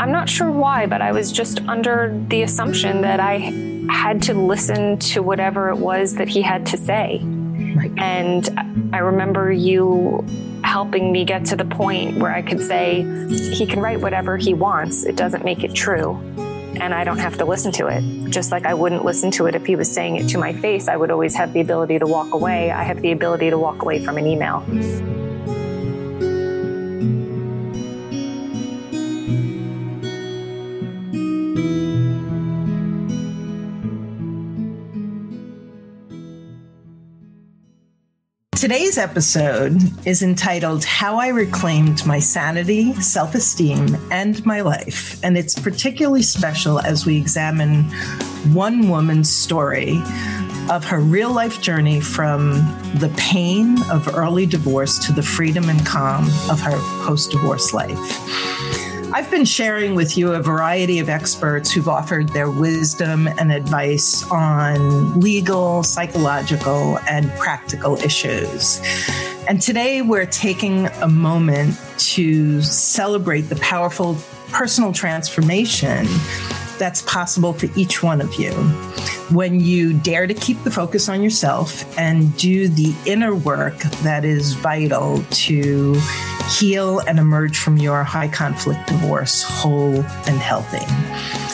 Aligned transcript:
I'm 0.00 0.12
not 0.12 0.28
sure 0.28 0.50
why, 0.50 0.86
but 0.86 1.02
I 1.02 1.12
was 1.12 1.32
just 1.32 1.60
under 1.66 2.16
the 2.28 2.42
assumption 2.42 3.00
that 3.02 3.18
I 3.18 3.52
had 3.90 4.22
to 4.24 4.34
listen 4.34 4.98
to 4.98 5.22
whatever 5.22 5.70
it 5.70 5.76
was 5.78 6.14
that 6.16 6.28
he 6.28 6.40
had 6.40 6.66
to 6.66 6.76
say. 6.76 7.20
Right. 7.22 7.92
And 7.98 8.48
I 8.92 8.98
remember 8.98 9.50
you 9.50 10.24
helping 10.62 11.10
me 11.10 11.24
get 11.24 11.46
to 11.46 11.56
the 11.56 11.64
point 11.64 12.18
where 12.18 12.32
I 12.32 12.42
could 12.42 12.60
say, 12.60 13.02
he 13.54 13.66
can 13.66 13.80
write 13.80 14.00
whatever 14.00 14.36
he 14.36 14.54
wants, 14.54 15.04
it 15.04 15.16
doesn't 15.16 15.44
make 15.44 15.64
it 15.64 15.74
true. 15.74 16.14
And 16.80 16.94
I 16.94 17.02
don't 17.02 17.18
have 17.18 17.38
to 17.38 17.44
listen 17.44 17.72
to 17.72 17.88
it. 17.88 18.30
Just 18.30 18.52
like 18.52 18.66
I 18.66 18.74
wouldn't 18.74 19.04
listen 19.04 19.32
to 19.32 19.46
it 19.46 19.56
if 19.56 19.66
he 19.66 19.74
was 19.74 19.92
saying 19.92 20.16
it 20.16 20.28
to 20.28 20.38
my 20.38 20.52
face, 20.52 20.86
I 20.86 20.96
would 20.96 21.10
always 21.10 21.34
have 21.34 21.52
the 21.52 21.60
ability 21.60 21.98
to 21.98 22.06
walk 22.06 22.34
away. 22.34 22.70
I 22.70 22.84
have 22.84 23.02
the 23.02 23.10
ability 23.10 23.50
to 23.50 23.58
walk 23.58 23.82
away 23.82 24.04
from 24.04 24.16
an 24.16 24.26
email. 24.26 24.64
Today's 38.68 38.98
episode 38.98 39.80
is 40.06 40.22
entitled 40.22 40.84
How 40.84 41.16
I 41.16 41.28
Reclaimed 41.28 42.04
My 42.04 42.18
Sanity, 42.18 42.92
Self 43.00 43.34
Esteem, 43.34 43.96
and 44.10 44.44
My 44.44 44.60
Life. 44.60 45.18
And 45.24 45.38
it's 45.38 45.58
particularly 45.58 46.20
special 46.20 46.78
as 46.78 47.06
we 47.06 47.16
examine 47.16 47.84
one 48.52 48.90
woman's 48.90 49.32
story 49.32 50.02
of 50.68 50.84
her 50.84 51.00
real 51.00 51.32
life 51.32 51.62
journey 51.62 51.98
from 51.98 52.50
the 52.96 53.10
pain 53.16 53.82
of 53.90 54.14
early 54.14 54.44
divorce 54.44 54.98
to 55.06 55.14
the 55.14 55.22
freedom 55.22 55.70
and 55.70 55.86
calm 55.86 56.26
of 56.50 56.60
her 56.60 56.76
post 57.06 57.30
divorce 57.30 57.72
life. 57.72 57.96
I've 59.10 59.30
been 59.30 59.46
sharing 59.46 59.94
with 59.94 60.18
you 60.18 60.34
a 60.34 60.42
variety 60.42 60.98
of 60.98 61.08
experts 61.08 61.72
who've 61.72 61.88
offered 61.88 62.28
their 62.28 62.50
wisdom 62.50 63.26
and 63.26 63.50
advice 63.50 64.22
on 64.30 65.18
legal, 65.18 65.82
psychological, 65.82 66.98
and 67.08 67.30
practical 67.32 67.96
issues. 67.96 68.82
And 69.48 69.62
today 69.62 70.02
we're 70.02 70.26
taking 70.26 70.88
a 71.00 71.08
moment 71.08 71.80
to 71.98 72.60
celebrate 72.60 73.42
the 73.42 73.56
powerful 73.56 74.18
personal 74.50 74.92
transformation 74.92 76.06
that's 76.78 77.02
possible 77.02 77.52
for 77.52 77.66
each 77.76 78.02
one 78.02 78.20
of 78.20 78.34
you 78.34 78.52
when 79.30 79.60
you 79.60 79.92
dare 79.92 80.26
to 80.26 80.34
keep 80.34 80.62
the 80.64 80.70
focus 80.70 81.08
on 81.08 81.22
yourself 81.22 81.98
and 81.98 82.34
do 82.36 82.68
the 82.68 82.94
inner 83.04 83.34
work 83.34 83.78
that 84.02 84.24
is 84.24 84.54
vital 84.54 85.22
to 85.30 85.94
heal 86.58 87.00
and 87.00 87.18
emerge 87.18 87.58
from 87.58 87.76
your 87.76 88.02
high 88.02 88.28
conflict 88.28 88.86
divorce 88.86 89.42
whole 89.42 89.96
and 90.26 90.38
healthy. 90.38 90.84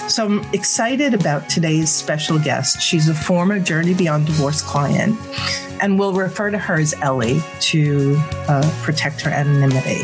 So 0.09 0.27
I'm 0.27 0.45
excited 0.53 1.15
about 1.15 1.49
today's 1.49 1.91
special 1.91 2.39
guest. 2.39 2.81
She's 2.81 3.09
a 3.09 3.15
former 3.15 3.59
Journey 3.59 3.95
Beyond 3.95 4.27
Divorce 4.27 4.63
client, 4.63 5.19
and 5.85 5.99
we'll 5.99 6.15
refer 6.15 6.51
to 6.51 6.57
her 6.57 6.77
as 6.81 6.95
Ellie 7.03 7.43
to 7.61 8.17
uh, 8.49 8.81
protect 8.83 9.21
her 9.21 9.31
anonymity. 9.31 10.01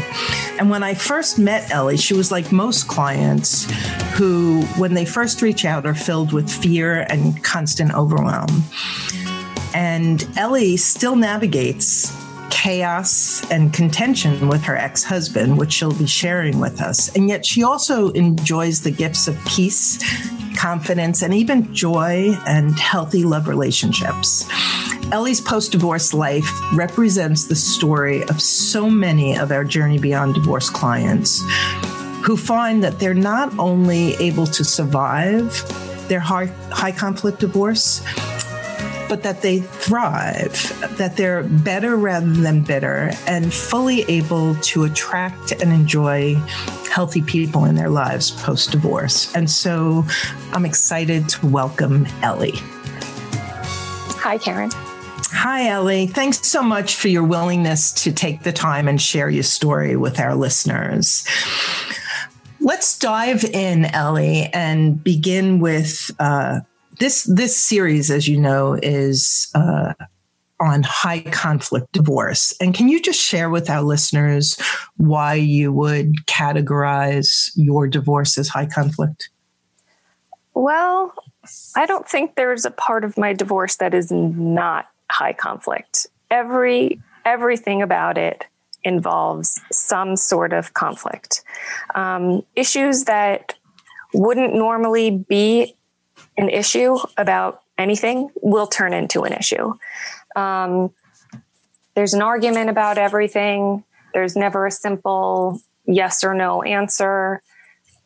And 0.59 0.69
when 0.69 0.83
I 0.83 0.93
first 0.93 1.39
met 1.39 1.71
Ellie, 1.71 1.97
she 1.97 2.13
was 2.13 2.31
like 2.31 2.53
most 2.53 2.87
clients 2.87 3.65
who, 4.13 4.61
when 4.77 4.93
they 4.93 5.07
first 5.07 5.41
reach 5.41 5.65
out, 5.65 5.87
are 5.87 5.95
filled 5.95 6.35
with 6.35 6.51
fear 6.51 7.07
and 7.09 7.43
constant 7.43 7.95
overwhelm. 7.95 8.63
And 9.73 10.29
Ellie 10.37 10.77
still 10.77 11.17
navigates 11.17 12.15
chaos 12.51 13.43
and 13.51 13.73
contention 13.73 14.49
with 14.49 14.63
her 14.65 14.77
ex 14.77 15.03
husband, 15.03 15.57
which 15.57 15.73
she'll 15.73 15.95
be 15.95 16.07
sharing 16.07 16.61
with 16.61 16.83
us. 16.83 17.09
And 17.17 17.27
yet 17.27 17.47
she 17.47 17.63
also 17.63 18.11
enjoys 18.11 18.83
the 18.83 18.91
gifts 18.91 19.29
of 19.29 19.43
peace, 19.47 19.99
confidence, 20.59 21.23
and 21.23 21.33
even 21.33 21.75
joy 21.75 22.37
and 22.47 22.79
healthy 22.79 23.25
love 23.25 23.49
relationships. 23.49 24.47
Ellie's 25.13 25.41
post 25.41 25.73
divorce 25.73 26.15
life 26.15 26.49
represents 26.73 27.45
the 27.45 27.57
story 27.57 28.23
of 28.29 28.41
so 28.41 28.89
many 28.89 29.37
of 29.37 29.51
our 29.51 29.65
Journey 29.65 29.99
Beyond 29.99 30.35
Divorce 30.35 30.71
clients 30.71 31.43
who 32.23 32.37
find 32.37 32.85
that 32.85 33.01
they're 33.01 33.13
not 33.13 33.59
only 33.59 34.15
able 34.17 34.47
to 34.47 34.65
survive 34.65 35.65
their 36.09 36.21
high, 36.21 36.47
high 36.71 36.93
conflict 36.93 37.41
divorce, 37.41 38.03
but 39.09 39.25
that 39.25 39.43
they 39.43 39.59
thrive, 39.59 40.53
that 40.97 41.17
they're 41.17 41.43
better 41.43 41.97
rather 41.97 42.31
than 42.31 42.63
bitter, 42.63 43.11
and 43.27 43.53
fully 43.53 44.03
able 44.03 44.55
to 44.57 44.85
attract 44.85 45.51
and 45.51 45.73
enjoy 45.73 46.35
healthy 46.93 47.23
people 47.23 47.65
in 47.65 47.75
their 47.75 47.91
lives 47.91 48.31
post 48.31 48.71
divorce. 48.71 49.35
And 49.35 49.51
so 49.51 50.05
I'm 50.53 50.65
excited 50.65 51.29
to 51.31 51.47
welcome 51.49 52.07
Ellie. 52.23 52.61
Hi, 54.21 54.39
Karen. 54.39 54.71
Hi, 55.29 55.69
Ellie. 55.69 56.07
Thanks 56.07 56.47
so 56.47 56.63
much 56.63 56.97
for 56.97 57.09
your 57.09 57.25
willingness 57.25 57.93
to 58.05 58.13
take 58.13 58.43
the 58.43 58.53
time 58.53 58.89
and 58.89 59.01
share 59.01 59.31
your 59.31 59.43
story 59.43 59.97
with 59.97 60.21
our 60.21 60.35
listeners. 60.35 61.27
Let's 62.61 62.99
dive 62.99 63.45
in, 63.45 63.87
Ellie, 63.87 64.51
and 64.53 65.03
begin 65.03 65.61
with 65.61 66.11
uh, 66.19 66.61
this. 66.99 67.25
This 67.25 67.57
series, 67.57 68.11
as 68.11 68.29
you 68.29 68.39
know, 68.39 68.79
is 68.83 69.51
uh, 69.55 69.95
on 70.61 70.83
high 70.83 71.21
conflict 71.21 71.91
divorce. 71.93 72.53
And 72.61 72.75
can 72.75 72.89
you 72.89 73.01
just 73.01 73.21
share 73.21 73.49
with 73.49 73.71
our 73.71 73.83
listeners 73.83 74.61
why 74.99 75.35
you 75.35 75.73
would 75.73 76.27
categorize 76.27 77.51
your 77.55 77.89
divorce 77.89 78.37
as 78.37 78.49
high 78.49 78.67
conflict? 78.67 79.31
Well, 80.53 81.15
I 81.77 81.87
don't 81.87 82.07
think 82.07 82.35
there's 82.35 82.67
a 82.67 82.71
part 82.71 83.05
of 83.05 83.17
my 83.17 83.33
divorce 83.33 83.77
that 83.77 83.95
is 83.95 84.13
not 84.13 84.89
high 85.11 85.33
conflict. 85.33 86.07
Every 86.31 87.01
everything 87.25 87.83
about 87.83 88.17
it 88.17 88.47
involves 88.83 89.61
some 89.71 90.17
sort 90.17 90.53
of 90.53 90.73
conflict. 90.75 91.43
Um, 91.95 92.43
issues 92.57 93.05
that 93.05 93.55
wouldn't 94.15 94.55
normally 94.55 95.11
be 95.11 95.77
an 96.39 96.49
issue 96.49 96.97
about 97.17 97.63
anything 97.77 98.31
will 98.43 98.67
turn 98.67 98.93
into 98.93 99.23
an 99.23 99.33
issue. 99.33 99.75
Um, 100.37 100.91
there's 101.95 102.15
an 102.15 102.23
argument 102.23 102.71
about 102.71 102.99
everything. 102.99 103.85
There's 104.15 104.37
never 104.37 104.67
a 104.67 104.71
simple 104.71 105.61
yes 105.87 106.25
or 106.25 106.35
no 106.35 106.63
answer. 106.63 107.43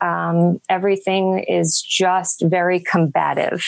Um, 0.01 0.61
everything 0.69 1.39
is 1.39 1.81
just 1.81 2.43
very 2.45 2.81
combative. 2.81 3.65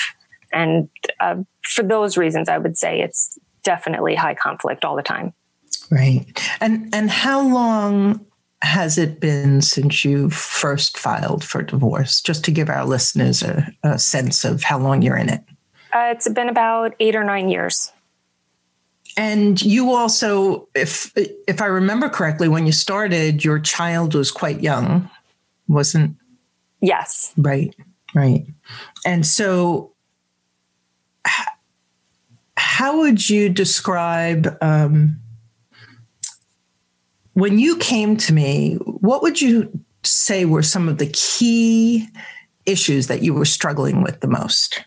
And 0.56 0.88
uh, 1.20 1.36
for 1.62 1.82
those 1.82 2.16
reasons, 2.16 2.48
I 2.48 2.56
would 2.58 2.78
say 2.78 3.00
it's 3.00 3.38
definitely 3.62 4.14
high 4.14 4.34
conflict 4.34 4.84
all 4.84 4.96
the 4.96 5.02
time. 5.02 5.34
Right. 5.90 6.26
And 6.60 6.92
and 6.94 7.10
how 7.10 7.46
long 7.46 8.24
has 8.62 8.96
it 8.96 9.20
been 9.20 9.60
since 9.60 10.04
you 10.04 10.30
first 10.30 10.98
filed 10.98 11.44
for 11.44 11.62
divorce? 11.62 12.22
Just 12.22 12.44
to 12.46 12.50
give 12.50 12.70
our 12.70 12.86
listeners 12.86 13.42
a, 13.42 13.68
a 13.82 13.98
sense 13.98 14.44
of 14.44 14.62
how 14.62 14.78
long 14.78 15.02
you're 15.02 15.16
in 15.16 15.28
it. 15.28 15.42
Uh, 15.92 16.08
it's 16.10 16.28
been 16.28 16.48
about 16.48 16.94
eight 17.00 17.14
or 17.14 17.22
nine 17.22 17.48
years. 17.48 17.92
And 19.18 19.62
you 19.62 19.92
also, 19.92 20.68
if 20.74 21.12
if 21.16 21.60
I 21.60 21.66
remember 21.66 22.08
correctly, 22.08 22.48
when 22.48 22.66
you 22.66 22.72
started, 22.72 23.44
your 23.44 23.58
child 23.58 24.14
was 24.14 24.30
quite 24.30 24.62
young, 24.62 25.10
wasn't? 25.68 26.16
Yes. 26.80 27.32
Right. 27.36 27.74
Right. 28.14 28.46
And 29.04 29.26
so 29.26 29.92
how 32.76 32.98
would 32.98 33.30
you 33.30 33.48
describe 33.48 34.54
um, 34.60 35.18
when 37.32 37.58
you 37.58 37.78
came 37.78 38.18
to 38.18 38.34
me? 38.34 38.74
What 38.74 39.22
would 39.22 39.40
you 39.40 39.80
say 40.02 40.44
were 40.44 40.62
some 40.62 40.86
of 40.86 40.98
the 40.98 41.06
key 41.06 42.06
issues 42.66 43.06
that 43.06 43.22
you 43.22 43.32
were 43.32 43.46
struggling 43.46 44.02
with 44.02 44.20
the 44.20 44.28
most? 44.28 44.84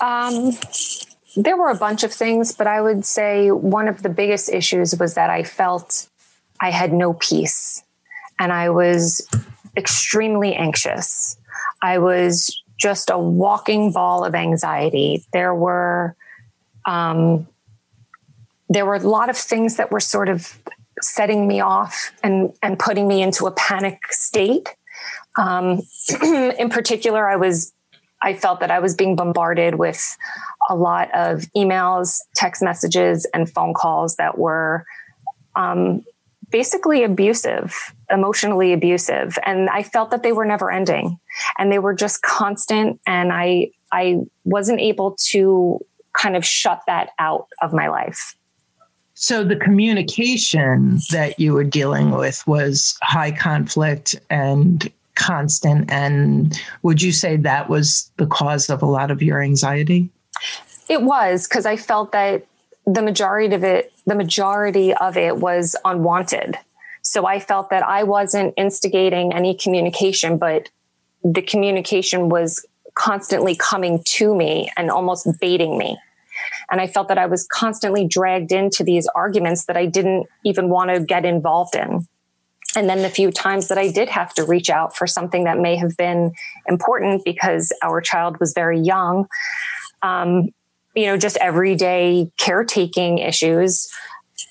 Um, 0.00 0.52
there 1.36 1.58
were 1.58 1.68
a 1.68 1.74
bunch 1.74 2.02
of 2.02 2.14
things, 2.14 2.50
but 2.50 2.66
I 2.66 2.80
would 2.80 3.04
say 3.04 3.50
one 3.50 3.86
of 3.86 4.02
the 4.02 4.08
biggest 4.08 4.48
issues 4.48 4.98
was 4.98 5.12
that 5.16 5.28
I 5.28 5.42
felt 5.42 6.08
I 6.62 6.70
had 6.70 6.94
no 6.94 7.12
peace 7.12 7.82
and 8.38 8.54
I 8.54 8.70
was 8.70 9.28
extremely 9.76 10.54
anxious. 10.54 11.36
I 11.82 11.98
was 11.98 12.58
just 12.78 13.10
a 13.10 13.18
walking 13.18 13.92
ball 13.92 14.24
of 14.24 14.34
anxiety. 14.34 15.26
There 15.34 15.54
were 15.54 16.16
um, 16.86 17.46
there 18.68 18.86
were 18.86 18.94
a 18.94 19.00
lot 19.00 19.28
of 19.28 19.36
things 19.36 19.76
that 19.76 19.90
were 19.90 20.00
sort 20.00 20.28
of 20.28 20.58
setting 21.02 21.48
me 21.48 21.60
off 21.60 22.12
and 22.22 22.52
and 22.62 22.78
putting 22.78 23.08
me 23.08 23.22
into 23.22 23.46
a 23.46 23.50
panic 23.50 24.00
state. 24.10 24.68
Um, 25.38 25.82
in 26.22 26.68
particular, 26.68 27.28
I 27.28 27.36
was 27.36 27.72
I 28.22 28.34
felt 28.34 28.60
that 28.60 28.70
I 28.70 28.80
was 28.80 28.94
being 28.94 29.16
bombarded 29.16 29.76
with 29.76 30.16
a 30.68 30.76
lot 30.76 31.08
of 31.14 31.46
emails, 31.56 32.18
text 32.34 32.62
messages, 32.62 33.26
and 33.32 33.50
phone 33.50 33.74
calls 33.74 34.16
that 34.16 34.38
were 34.38 34.84
um, 35.56 36.04
basically 36.50 37.02
abusive, 37.02 37.74
emotionally 38.10 38.72
abusive. 38.72 39.38
And 39.46 39.70
I 39.70 39.82
felt 39.82 40.10
that 40.10 40.22
they 40.22 40.32
were 40.32 40.44
never 40.44 40.70
ending 40.70 41.18
and 41.58 41.72
they 41.72 41.78
were 41.78 41.94
just 41.94 42.22
constant. 42.22 43.00
And 43.06 43.32
I, 43.32 43.70
I 43.92 44.20
wasn't 44.44 44.80
able 44.80 45.16
to 45.30 45.84
kind 46.16 46.36
of 46.36 46.44
shut 46.44 46.80
that 46.86 47.10
out 47.18 47.48
of 47.62 47.72
my 47.72 47.88
life. 47.88 48.34
So 49.14 49.44
the 49.44 49.56
communication 49.56 50.98
that 51.10 51.38
you 51.38 51.52
were 51.52 51.64
dealing 51.64 52.12
with 52.12 52.46
was 52.46 52.96
high 53.02 53.32
conflict 53.32 54.18
and 54.30 54.90
constant. 55.14 55.90
And 55.90 56.58
would 56.82 57.02
you 57.02 57.12
say 57.12 57.36
that 57.36 57.68
was 57.68 58.10
the 58.16 58.26
cause 58.26 58.70
of 58.70 58.82
a 58.82 58.86
lot 58.86 59.10
of 59.10 59.22
your 59.22 59.42
anxiety? 59.42 60.10
It 60.88 61.02
was 61.02 61.46
because 61.46 61.66
I 61.66 61.76
felt 61.76 62.12
that 62.12 62.46
the 62.86 63.02
majority 63.02 63.54
of 63.54 63.62
it, 63.62 63.92
the 64.06 64.14
majority 64.14 64.94
of 64.94 65.16
it 65.16 65.36
was 65.36 65.76
unwanted. 65.84 66.56
So 67.02 67.26
I 67.26 67.40
felt 67.40 67.70
that 67.70 67.82
I 67.82 68.02
wasn't 68.02 68.54
instigating 68.56 69.32
any 69.32 69.54
communication, 69.54 70.38
but 70.38 70.70
the 71.22 71.42
communication 71.42 72.28
was 72.28 72.64
constantly 73.00 73.56
coming 73.56 74.02
to 74.04 74.34
me 74.34 74.70
and 74.76 74.90
almost 74.90 75.26
baiting 75.40 75.78
me. 75.78 75.98
And 76.70 76.82
I 76.82 76.86
felt 76.86 77.08
that 77.08 77.16
I 77.16 77.26
was 77.26 77.46
constantly 77.46 78.06
dragged 78.06 78.52
into 78.52 78.84
these 78.84 79.08
arguments 79.14 79.64
that 79.64 79.76
I 79.76 79.86
didn't 79.86 80.26
even 80.44 80.68
want 80.68 80.90
to 80.90 81.00
get 81.00 81.24
involved 81.24 81.74
in. 81.74 82.06
And 82.76 82.88
then 82.88 83.00
the 83.00 83.08
few 83.08 83.30
times 83.30 83.68
that 83.68 83.78
I 83.78 83.90
did 83.90 84.10
have 84.10 84.34
to 84.34 84.44
reach 84.44 84.68
out 84.68 84.94
for 84.94 85.06
something 85.06 85.44
that 85.44 85.58
may 85.58 85.76
have 85.76 85.96
been 85.96 86.32
important 86.68 87.24
because 87.24 87.72
our 87.82 88.02
child 88.02 88.38
was 88.38 88.52
very 88.52 88.78
young, 88.78 89.26
um, 90.02 90.50
you 90.94 91.06
know, 91.06 91.16
just 91.16 91.38
everyday 91.38 92.30
caretaking 92.38 93.18
issues, 93.18 93.90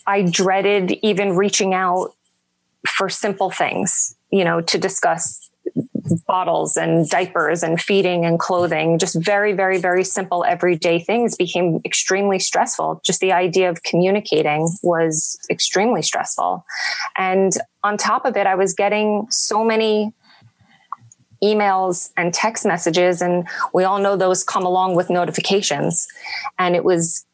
I 0.07 0.24
dreaded 0.24 0.98
even 1.04 1.36
reaching 1.36 1.74
out 1.74 2.13
for 2.88 3.10
simple 3.10 3.51
things, 3.51 4.16
you 4.31 4.44
know, 4.44 4.60
to 4.62 4.78
discuss 4.80 5.49
bottles 6.27 6.75
and 6.77 7.10
diapers 7.10 7.63
and 7.63 7.81
feeding 7.81 8.25
and 8.25 8.39
clothing, 8.39 8.98
just 8.98 9.16
very, 9.24 9.54
very, 9.54 9.77
very 9.77 10.04
simple 10.04 10.44
everyday 10.45 11.00
things 11.00 11.36
became 11.36 11.80
extremely 11.86 12.39
stressful. 12.39 13.01
Just 13.06 13.19
the 13.19 13.31
idea 13.31 13.69
of 13.69 13.83
communicating 13.83 14.69
was 14.83 15.38
extremely 15.50 16.01
stressful. 16.01 16.66
And 17.18 17.54
on 17.83 17.98
top 17.98 18.25
of 18.25 18.36
it, 18.38 18.48
I 18.48 18.56
was 18.56 18.74
getting 18.74 19.27
so 19.30 19.63
many 19.63 20.13
emails 21.44 22.12
and 22.18 22.33
text 22.33 22.65
messages 22.65 23.22
and 23.22 23.48
we 23.74 23.83
all 23.83 24.00
know 24.00 24.18
those 24.18 24.44
come 24.44 24.65
along 24.65 24.95
with 24.95 25.10
notifications 25.10 26.06
and 26.57 26.75
it 26.75 26.83
was 26.83 27.25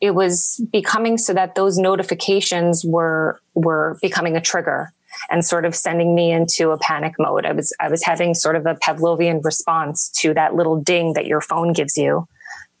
it 0.00 0.14
was 0.14 0.64
becoming 0.70 1.18
so 1.18 1.32
that 1.32 1.54
those 1.54 1.76
notifications 1.76 2.84
were 2.84 3.40
were 3.54 3.98
becoming 4.00 4.36
a 4.36 4.40
trigger 4.40 4.92
and 5.30 5.44
sort 5.44 5.64
of 5.64 5.74
sending 5.74 6.14
me 6.14 6.32
into 6.32 6.70
a 6.70 6.78
panic 6.78 7.14
mode. 7.18 7.46
I 7.46 7.52
was 7.52 7.74
I 7.80 7.88
was 7.88 8.02
having 8.04 8.34
sort 8.34 8.56
of 8.56 8.66
a 8.66 8.74
Pavlovian 8.74 9.44
response 9.44 10.10
to 10.20 10.34
that 10.34 10.54
little 10.54 10.80
ding 10.80 11.14
that 11.14 11.26
your 11.26 11.40
phone 11.40 11.72
gives 11.72 11.96
you 11.96 12.26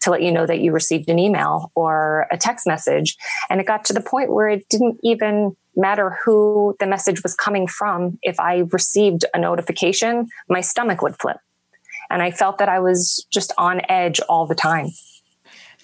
to 0.04 0.10
let 0.10 0.22
you 0.22 0.30
know 0.30 0.46
that 0.46 0.60
you 0.60 0.70
received 0.70 1.08
an 1.08 1.18
email 1.18 1.72
or 1.74 2.26
a 2.30 2.36
text 2.36 2.66
message. 2.66 3.16
And 3.48 3.60
it 3.60 3.66
got 3.66 3.84
to 3.86 3.92
the 3.92 4.02
point 4.02 4.30
where 4.30 4.48
it 4.48 4.68
didn't 4.68 5.00
even 5.02 5.56
matter 5.76 6.16
who 6.24 6.76
the 6.78 6.86
message 6.86 7.22
was 7.22 7.34
coming 7.34 7.66
from. 7.66 8.18
If 8.22 8.38
I 8.38 8.64
received 8.70 9.24
a 9.34 9.38
notification, 9.38 10.28
my 10.48 10.60
stomach 10.60 11.02
would 11.02 11.16
flip. 11.18 11.38
And 12.10 12.22
I 12.22 12.30
felt 12.30 12.58
that 12.58 12.68
I 12.68 12.80
was 12.80 13.26
just 13.32 13.52
on 13.56 13.80
edge 13.88 14.20
all 14.28 14.46
the 14.46 14.54
time. 14.54 14.90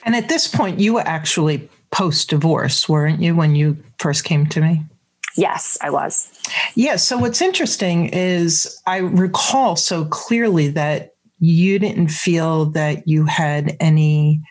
And 0.05 0.14
at 0.14 0.29
this 0.29 0.46
point, 0.46 0.79
you 0.79 0.94
were 0.94 1.06
actually 1.06 1.69
post 1.91 2.31
divorce, 2.31 2.88
weren't 2.88 3.20
you, 3.20 3.35
when 3.35 3.55
you 3.55 3.82
first 3.99 4.25
came 4.25 4.46
to 4.46 4.61
me? 4.61 4.82
Yes, 5.37 5.79
I 5.81 5.91
was. 5.91 6.31
Yes. 6.47 6.73
Yeah, 6.75 6.97
so 6.97 7.19
what's 7.19 7.41
interesting 7.41 8.09
is 8.09 8.81
I 8.87 8.99
recall 8.99 9.77
so 9.77 10.05
clearly 10.06 10.69
that 10.69 11.15
you 11.38 11.79
didn't 11.79 12.09
feel 12.09 12.67
that 12.67 13.09
you 13.09 13.25
had 13.25 13.77
any 13.81 14.43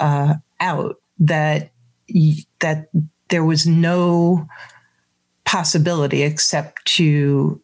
uh, 0.00 0.34
out 0.60 0.96
that 1.18 1.70
that 2.60 2.88
there 3.28 3.44
was 3.44 3.66
no 3.66 4.46
possibility 5.44 6.22
except 6.22 6.84
to 6.84 7.60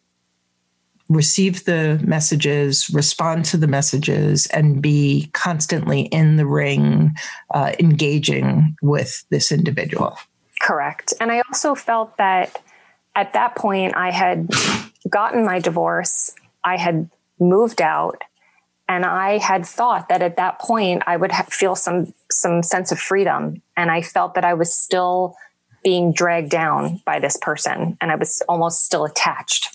receive 1.07 1.65
the 1.65 2.01
messages, 2.03 2.89
respond 2.91 3.45
to 3.45 3.57
the 3.57 3.67
messages, 3.67 4.47
and 4.47 4.81
be 4.81 5.29
constantly 5.33 6.01
in 6.01 6.35
the 6.35 6.45
ring, 6.45 7.15
uh, 7.53 7.73
engaging 7.79 8.75
with 8.81 9.23
this 9.29 9.51
individual. 9.51 10.17
Correct. 10.65 11.13
And 11.19 11.31
I 11.31 11.43
also 11.47 11.75
felt 11.75 12.17
that 12.17 12.59
at 13.15 13.33
that 13.33 13.55
point, 13.55 13.95
I 13.95 14.09
had 14.09 14.49
gotten 15.07 15.45
my 15.45 15.59
divorce, 15.59 16.33
I 16.63 16.77
had 16.77 17.07
moved 17.39 17.83
out, 17.83 18.23
and 18.89 19.05
I 19.05 19.37
had 19.37 19.63
thought 19.63 20.09
that 20.09 20.23
at 20.23 20.37
that 20.37 20.57
point 20.57 21.03
I 21.05 21.17
would 21.17 21.31
ha- 21.31 21.45
feel 21.49 21.75
some 21.75 22.15
some 22.31 22.63
sense 22.63 22.91
of 22.91 22.97
freedom, 22.97 23.61
and 23.77 23.91
I 23.91 24.01
felt 24.01 24.33
that 24.33 24.43
I 24.43 24.55
was 24.55 24.73
still 24.73 25.35
being 25.83 26.11
dragged 26.11 26.49
down 26.49 26.99
by 27.05 27.19
this 27.19 27.37
person, 27.39 27.95
and 28.01 28.11
I 28.11 28.15
was 28.15 28.41
almost 28.49 28.85
still 28.85 29.05
attached. 29.05 29.74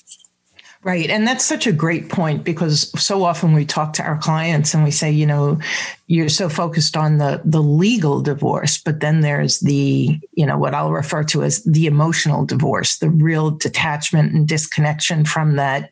Right. 0.83 1.11
And 1.11 1.29
that's 1.29 1.45
such 1.45 1.67
a 1.67 1.73
great 1.73 2.09
point 2.09 2.43
because 2.43 2.91
so 2.99 3.23
often 3.23 3.53
we 3.53 3.67
talk 3.67 3.93
to 3.95 4.03
our 4.03 4.17
clients 4.17 4.73
and 4.73 4.83
we 4.83 4.91
say, 4.91 5.11
you 5.11 5.27
know, 5.27 5.59
you're 6.07 6.31
so 6.31 6.49
focused 6.49 6.97
on 6.97 7.19
the 7.19 7.43
the 7.45 7.61
legal 7.61 8.23
divorce, 8.23 8.79
but 8.79 9.01
then 9.01 9.21
there's 9.21 9.61
the, 9.61 10.19
you 10.33 10.47
know, 10.47 10.57
what 10.57 10.75
I'll 10.75 10.91
refer 10.91 11.23
to 11.25 11.43
as 11.43 11.63
the 11.65 11.87
emotional 11.87 12.47
divorce, 12.47 12.97
the 12.97 13.11
real 13.11 13.51
detachment 13.51 14.33
and 14.33 14.49
disconnection 14.49 15.27
from 15.27 15.57
that 15.57 15.91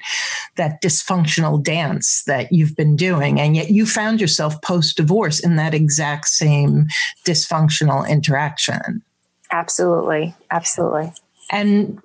that 0.57 0.81
dysfunctional 0.81 1.63
dance 1.63 2.23
that 2.23 2.51
you've 2.51 2.75
been 2.75 2.97
doing. 2.97 3.39
And 3.39 3.55
yet 3.55 3.71
you 3.71 3.85
found 3.85 4.23
yourself 4.23 4.63
post 4.63 4.97
divorce 4.97 5.39
in 5.39 5.57
that 5.57 5.75
exact 5.75 6.29
same 6.29 6.87
dysfunctional 7.27 8.09
interaction. 8.09 9.03
Absolutely. 9.51 10.35
Absolutely. 10.51 11.13
And 11.51 12.01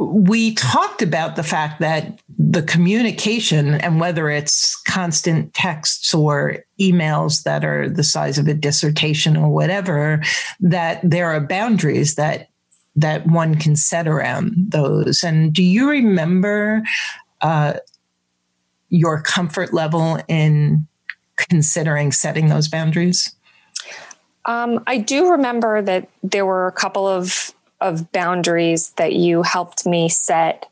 we 0.00 0.54
talked 0.54 1.02
about 1.02 1.36
the 1.36 1.42
fact 1.42 1.78
that 1.80 2.18
the 2.38 2.62
communication 2.62 3.74
and 3.74 4.00
whether 4.00 4.30
it's 4.30 4.80
constant 4.84 5.52
texts 5.52 6.14
or 6.14 6.64
emails 6.80 7.42
that 7.42 7.66
are 7.66 7.86
the 7.86 8.02
size 8.02 8.38
of 8.38 8.48
a 8.48 8.54
dissertation 8.54 9.36
or 9.36 9.50
whatever 9.50 10.22
that 10.58 11.00
there 11.04 11.26
are 11.26 11.38
boundaries 11.38 12.14
that 12.14 12.48
that 12.96 13.26
one 13.26 13.56
can 13.56 13.76
set 13.76 14.08
around 14.08 14.54
those. 14.56 15.22
And 15.22 15.52
do 15.52 15.62
you 15.62 15.90
remember 15.90 16.82
uh, 17.42 17.74
your 18.88 19.20
comfort 19.20 19.74
level 19.74 20.18
in 20.28 20.86
considering 21.36 22.10
setting 22.10 22.48
those 22.48 22.68
boundaries? 22.68 23.34
Um, 24.46 24.82
i 24.86 24.96
do 24.96 25.30
remember 25.30 25.82
that 25.82 26.08
there 26.22 26.46
were 26.46 26.66
a 26.66 26.72
couple 26.72 27.06
of 27.06 27.52
of 27.80 28.12
boundaries 28.12 28.90
that 28.96 29.14
you 29.14 29.42
helped 29.42 29.86
me 29.86 30.08
set 30.08 30.66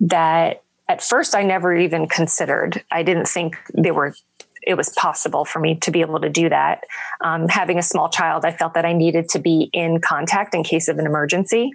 that 0.00 0.62
at 0.88 1.02
first 1.02 1.34
I 1.34 1.42
never 1.42 1.76
even 1.76 2.08
considered. 2.08 2.82
I 2.90 3.02
didn't 3.02 3.28
think 3.28 3.56
they 3.74 3.90
were 3.90 4.14
it 4.62 4.74
was 4.74 4.90
possible 4.90 5.44
for 5.44 5.58
me 5.58 5.76
to 5.76 5.90
be 5.90 6.02
able 6.02 6.20
to 6.20 6.28
do 6.28 6.48
that. 6.48 6.84
Um, 7.22 7.48
having 7.48 7.78
a 7.78 7.82
small 7.82 8.10
child, 8.10 8.44
I 8.44 8.52
felt 8.52 8.74
that 8.74 8.84
I 8.84 8.92
needed 8.92 9.28
to 9.30 9.38
be 9.38 9.70
in 9.72 10.00
contact 10.00 10.54
in 10.54 10.62
case 10.62 10.88
of 10.88 10.98
an 10.98 11.06
emergency. 11.06 11.72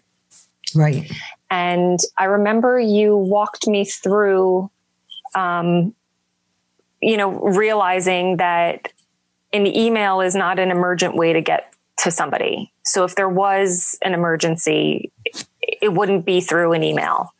Right. 0.75 1.11
And 1.49 1.99
I 2.17 2.25
remember 2.25 2.79
you 2.79 3.15
walked 3.15 3.67
me 3.67 3.85
through, 3.85 4.69
um, 5.33 5.95
you 7.01 7.17
know, 7.17 7.31
realizing 7.31 8.37
that 8.37 8.91
an 9.53 9.65
email 9.65 10.21
is 10.21 10.35
not 10.35 10.59
an 10.59 10.69
emergent 10.69 11.15
way 11.15 11.33
to 11.33 11.41
get 11.41 11.73
to 11.99 12.11
somebody. 12.11 12.71
So 12.83 13.03
if 13.03 13.15
there 13.15 13.29
was 13.29 13.97
an 14.01 14.13
emergency, 14.13 15.11
it 15.61 15.93
wouldn't 15.93 16.25
be 16.25 16.41
through 16.41 16.73
an 16.73 16.83
email. 16.83 17.31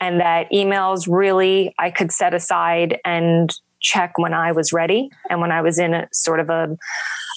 And 0.00 0.20
that 0.20 0.50
emails 0.50 1.06
really 1.08 1.74
I 1.78 1.90
could 1.90 2.10
set 2.12 2.34
aside 2.34 2.98
and 3.04 3.50
check 3.80 4.18
when 4.18 4.34
I 4.34 4.52
was 4.52 4.72
ready 4.72 5.10
and 5.30 5.40
when 5.40 5.52
I 5.52 5.62
was 5.62 5.78
in 5.78 5.94
a 5.94 6.08
sort 6.12 6.40
of 6.40 6.50
a, 6.50 6.76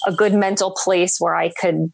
a 0.06 0.12
good 0.12 0.34
mental 0.34 0.72
place 0.72 1.18
where 1.20 1.36
I 1.36 1.50
could 1.50 1.92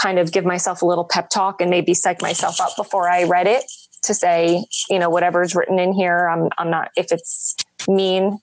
kind 0.00 0.18
of 0.18 0.32
give 0.32 0.44
myself 0.44 0.82
a 0.82 0.86
little 0.86 1.04
pep 1.04 1.30
talk 1.30 1.60
and 1.60 1.70
maybe 1.70 1.94
psych 1.94 2.20
myself 2.20 2.60
up 2.60 2.74
before 2.76 3.08
I 3.08 3.24
read 3.24 3.46
it 3.46 3.64
to 4.02 4.14
say, 4.14 4.64
you 4.90 4.98
know, 4.98 5.08
whatever's 5.08 5.54
written 5.54 5.78
in 5.78 5.92
here, 5.92 6.28
I'm, 6.28 6.48
I'm 6.58 6.70
not, 6.70 6.90
if 6.96 7.12
it's 7.12 7.54
mean 7.86 8.38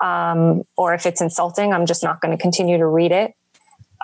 um, 0.00 0.62
or 0.76 0.94
if 0.94 1.06
it's 1.06 1.20
insulting, 1.20 1.72
I'm 1.72 1.86
just 1.86 2.02
not 2.02 2.20
going 2.20 2.36
to 2.36 2.40
continue 2.40 2.78
to 2.78 2.86
read 2.86 3.12
it. 3.12 3.32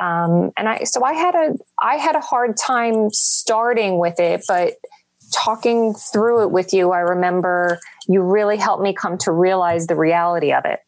Um, 0.01 0.53
and 0.57 0.69
I, 0.69 0.85
so 0.85 1.05
I 1.05 1.15
had 1.15 1.35
a, 1.35 1.55
I 1.81 1.97
had 1.97 2.17
a 2.17 2.21
hard 2.21 2.57
time 2.57 3.11
starting 3.13 3.99
with 3.99 4.21
it, 4.21 4.45
but 4.47 4.75
talking 5.33 5.95
through 5.95 6.43
it 6.43 6.51
with 6.51 6.73
you, 6.73 6.93
I 6.93 7.01
remember 7.01 7.81
you 8.09 8.23
really 8.23 8.57
helped 8.57 8.83
me 8.83 8.93
come 8.93 9.19
to 9.19 9.33
realize 9.33 9.87
the 9.87 9.97
reality 9.97 10.53
of 10.53 10.65
it 10.65 10.81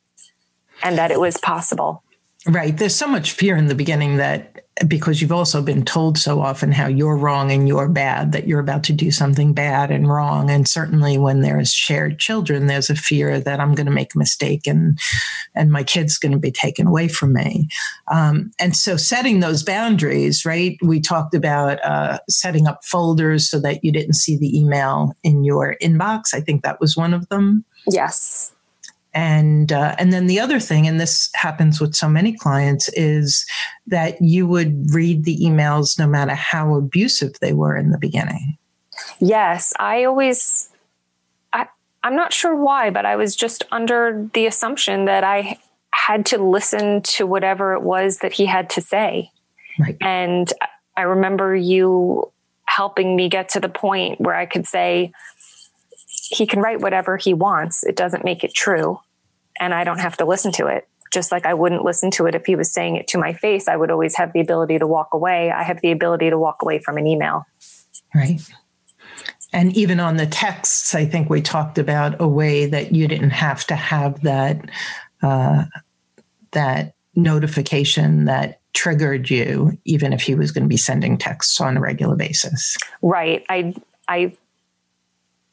and 0.83 0.99
that 0.99 1.11
it 1.11 1.19
was 1.19 1.37
possible. 1.39 2.03
Right. 2.47 2.77
There's 2.77 2.95
so 2.95 3.09
much 3.09 3.33
fear 3.33 3.57
in 3.57 3.67
the 3.67 3.75
beginning 3.75 4.17
that 4.19 4.65
because 4.87 5.21
you've 5.21 5.33
also 5.33 5.61
been 5.61 5.85
told 5.85 6.17
so 6.17 6.41
often 6.41 6.71
how 6.71 6.87
you're 6.87 7.17
wrong 7.17 7.51
and 7.51 7.67
you're 7.67 7.89
bad, 7.89 8.31
that 8.31 8.47
you're 8.47 8.61
about 8.61 8.85
to 8.85 8.93
do 8.93 9.11
something 9.11 9.53
bad 9.53 9.91
and 9.91 10.09
wrong. 10.09 10.51
And 10.51 10.69
certainly 10.69 11.19
when 11.19 11.41
there's 11.41 11.73
shared 11.73 12.21
children, 12.21 12.67
there's 12.67 12.89
a 12.89 12.95
fear 12.95 13.41
that 13.41 13.59
I'm 13.59 13.75
going 13.75 13.87
to 13.87 13.93
make 13.93 14.15
a 14.15 14.19
mistake 14.19 14.67
and 14.67 14.99
and 15.55 15.73
my 15.73 15.83
kid's 15.83 16.17
going 16.19 16.33
to 16.33 16.39
be 16.39 16.53
taken 16.53 16.87
away 16.87 17.09
from 17.09 17.33
me. 17.33 17.69
Um, 18.11 18.53
and 18.61 18.77
so 18.77 18.97
setting 18.97 19.41
those 19.41 19.65
boundaries, 19.65 20.45
right? 20.45 20.79
We 20.81 21.01
talked 21.01 21.35
about 21.35 21.85
uh, 21.85 22.21
setting 22.29 22.69
up 22.69 22.85
folders 22.85 23.51
so 23.51 23.59
that 23.61 23.83
you 23.83 23.91
didn't 23.91 24.15
see 24.15 24.37
the 24.37 24.57
email 24.57 25.13
in 25.25 25.43
your 25.43 25.77
inbox. 25.83 26.35
I 26.35 26.41
think 26.41 26.63
that 26.63 26.81
was 26.81 26.97
one 26.97 27.15
of 27.15 27.29
them. 27.29 27.65
Yes 27.89 28.53
and 29.19 29.73
uh, 29.73 29.97
and 29.99 30.13
then 30.13 30.29
the 30.29 30.39
other 30.39 30.61
thing 30.61 30.87
and 30.87 31.01
this 31.01 31.29
happens 31.35 31.81
with 31.81 31.97
so 31.97 32.09
many 32.09 32.33
clients 32.33 32.89
is 32.91 33.45
that 33.89 34.23
you 34.23 34.47
would 34.47 34.95
read 34.95 35.25
the 35.25 35.37
emails 35.39 35.99
no 35.99 36.07
matter 36.07 36.37
how 36.37 36.77
abusive 36.77 37.33
they 37.41 37.53
were 37.53 37.77
in 37.77 37.91
the 37.91 37.99
beginning 37.99 38.57
yes 39.19 39.75
i 39.81 40.05
always 40.05 40.71
i 41.53 41.67
i'm 42.05 42.15
not 42.15 42.33
sure 42.33 42.55
why 42.55 42.91
but 42.91 43.05
i 43.05 43.17
was 43.17 43.35
just 43.35 43.65
under 43.73 44.31
the 44.35 44.47
assumption 44.47 45.07
that 45.07 45.25
i 45.25 45.59
had 45.91 46.25
to 46.25 46.39
listen 46.39 47.03
to 47.03 47.27
whatever 47.27 47.75
it 47.75 47.83
was 47.83 48.19
that 48.19 48.33
he 48.33 48.47
had 48.47 48.71
to 48.71 48.81
say 48.81 49.29
right. 49.81 49.97
and 50.01 50.53
i 50.97 51.03
remember 51.03 51.57
you 51.57 52.31
helping 52.67 53.17
me 53.17 53.29
get 53.29 53.49
to 53.49 53.59
the 53.59 53.69
point 53.69 54.21
where 54.21 54.37
i 54.37 54.47
could 54.47 54.65
say 54.65 55.13
he 56.31 56.47
can 56.47 56.61
write 56.61 56.83
whatever 56.83 57.17
he 57.17 57.33
wants. 57.33 57.83
It 57.85 57.97
doesn't 57.97 58.23
make 58.23 58.45
it 58.45 58.53
true 58.53 59.01
and 59.61 59.75
I 59.75 59.85
don't 59.85 60.01
have 60.01 60.17
to 60.19 60.25
listen 60.25 60.53
to 60.53 60.67
it. 60.67 60.89
Just 61.13 61.33
like 61.33 61.47
I 61.47 61.55
wouldn't 61.55 61.85
listen 61.85 62.11
to 62.13 62.27
it 62.27 62.35
if 62.35 62.45
he 62.45 62.55
was 62.55 62.71
saying 62.71 62.97
it 62.97 63.09
to 63.09 63.19
my 63.19 63.33
face, 63.33 63.67
I 63.67 63.77
would 63.77 63.91
always 63.91 64.15
have 64.17 64.33
the 64.33 64.41
ability 64.41 64.79
to 64.79 64.87
walk 64.87 65.09
away. 65.13 65.51
I 65.51 65.63
have 65.63 65.81
the 65.81 65.91
ability 65.91 66.29
to 66.31 66.39
walk 66.39 66.63
away 66.63 66.81
from 66.81 66.99
an 66.99 67.07
email. 67.07 67.47
Right. 68.15 68.41
And 69.53 69.75
even 69.77 70.01
on 70.01 70.17
the 70.17 70.27
texts, 70.27 70.95
I 70.95 71.07
think 71.07 71.31
we 71.31 71.41
talked 71.41 71.79
about 71.79 72.21
a 72.21 72.29
way 72.29 72.67
that 72.67 72.95
you 72.95 73.09
didn't 73.09 73.31
have 73.31 73.67
to 73.69 73.75
have 73.75 74.21
that 74.23 74.69
uh, 75.23 75.65
that 76.53 76.95
notification 77.15 78.27
that 78.27 78.61
triggered 78.75 79.31
you, 79.31 79.77
even 79.85 80.13
if 80.13 80.23
he 80.23 80.35
was 80.35 80.53
going 80.53 80.65
to 80.65 80.69
be 80.69 80.77
sending 80.77 81.17
texts 81.17 81.61
on 81.61 81.77
a 81.77 81.81
regular 81.81 82.17
basis. 82.17 82.77
Right. 83.01 83.45
I 83.49 83.75
I 84.07 84.37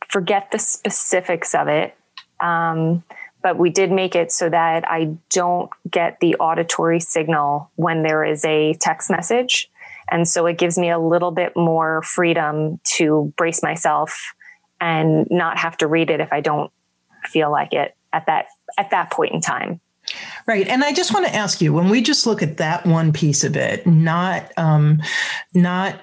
forget 0.09 0.51
the 0.51 0.59
specifics 0.59 1.55
of 1.55 1.67
it. 1.67 1.95
Um, 2.41 3.03
but 3.45 3.59
we 3.59 3.69
did 3.69 3.91
make 3.91 4.15
it 4.15 4.31
so 4.31 4.49
that 4.49 4.89
I 4.89 5.15
don't 5.29 5.69
get 5.87 6.19
the 6.19 6.33
auditory 6.37 6.99
signal 6.99 7.69
when 7.75 8.01
there 8.01 8.23
is 8.23 8.43
a 8.43 8.73
text 8.81 9.11
message. 9.11 9.69
And 10.09 10.27
so 10.27 10.47
it 10.47 10.57
gives 10.57 10.79
me 10.79 10.89
a 10.89 10.97
little 10.97 11.29
bit 11.29 11.55
more 11.55 12.01
freedom 12.01 12.79
to 12.95 13.31
brace 13.37 13.61
myself 13.61 14.33
and 14.81 15.27
not 15.29 15.59
have 15.59 15.77
to 15.77 15.85
read 15.85 16.09
it 16.09 16.21
if 16.21 16.33
I 16.33 16.41
don't 16.41 16.71
feel 17.25 17.51
like 17.51 17.73
it 17.73 17.95
at 18.11 18.25
that 18.25 18.47
at 18.79 18.89
that 18.89 19.11
point 19.11 19.35
in 19.35 19.41
time. 19.41 19.79
Right. 20.47 20.67
And 20.67 20.83
I 20.83 20.91
just 20.91 21.13
want 21.13 21.27
to 21.27 21.35
ask 21.35 21.61
you 21.61 21.71
when 21.71 21.89
we 21.89 22.01
just 22.01 22.25
look 22.25 22.41
at 22.41 22.57
that 22.57 22.87
one 22.87 23.13
piece 23.13 23.43
of 23.43 23.55
it, 23.55 23.85
not 23.85 24.51
um, 24.57 25.03
not 25.53 26.01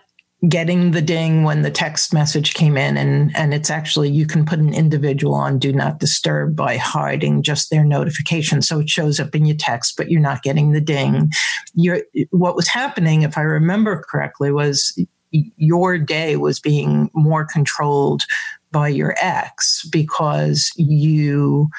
getting 0.49 0.91
the 0.91 1.03
ding 1.03 1.45
when 1.45 1.63
the 1.63 1.71
text 1.71 2.13
message 2.13 2.55
came 2.55 2.77
in 2.77 2.97
and 2.97 3.35
and 3.37 3.55
it's 3.55 3.71
actually 3.71 4.11
you 4.11 4.27
can 4.27 4.45
put 4.45 4.59
an 4.59 4.75
individual 4.75 5.35
on 5.35 5.57
do 5.57 5.73
not 5.73 6.01
disturb 6.01 6.57
by 6.57 6.77
hiding 6.77 7.45
just 7.45 7.71
their 7.71 7.85
notification 7.85 8.61
so 8.61 8.81
it 8.81 8.91
shows 8.91 9.21
up 9.21 9.37
in 9.37 9.45
your 9.47 9.57
text 9.57 9.97
but 9.97 10.11
you're 10.11 10.21
not 10.21 10.43
getting 10.43 10.73
the 10.73 10.81
ding 10.81 11.31
you're 11.75 12.03
what 12.31 12.57
was 12.57 12.67
happening 12.67 13.23
if 13.23 13.39
i 13.39 13.41
remember 13.41 14.05
correctly 14.09 14.51
was 14.51 14.99
your 15.31 15.97
day 15.97 16.35
was 16.37 16.59
being 16.59 17.09
more 17.15 17.45
controlled 17.45 18.25
by 18.73 18.89
your 18.89 19.15
ex 19.21 19.87
because 19.93 20.73
you 20.77 21.71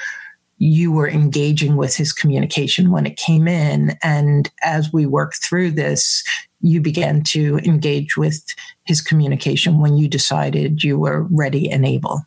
you 0.64 0.94
were 0.94 1.10
engaging 1.10 1.76
with 1.76 1.96
his 1.96 2.14
communication 2.14 2.90
when 2.90 3.06
it 3.06 3.18
came 3.18 3.50
in. 3.50 3.98
And 4.02 4.50
as 4.62 4.94
we 4.94 5.06
work 5.06 5.34
through 5.36 5.72
this, 5.72 6.24
you 6.64 6.82
began 6.82 7.22
to 7.22 7.60
engage 7.60 8.18
with 8.18 8.44
his 8.86 9.02
communication 9.02 9.80
when 9.80 9.98
you 9.98 10.08
decided 10.08 10.82
you 10.82 10.98
were 10.98 11.24
ready 11.30 11.70
and 11.70 11.86
able. 11.86 12.26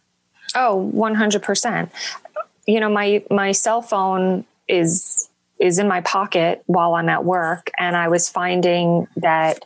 Oh, 0.54 0.90
100%. 0.94 1.90
You 2.66 2.80
know, 2.80 2.90
my 2.90 3.24
my 3.30 3.52
cell 3.52 3.80
phone 3.80 4.44
is 4.68 5.28
is 5.58 5.78
in 5.78 5.88
my 5.88 6.02
pocket 6.02 6.62
while 6.66 6.94
I'm 6.94 7.08
at 7.08 7.24
work 7.24 7.70
and 7.78 7.96
I 7.96 8.08
was 8.08 8.28
finding 8.28 9.08
that 9.16 9.64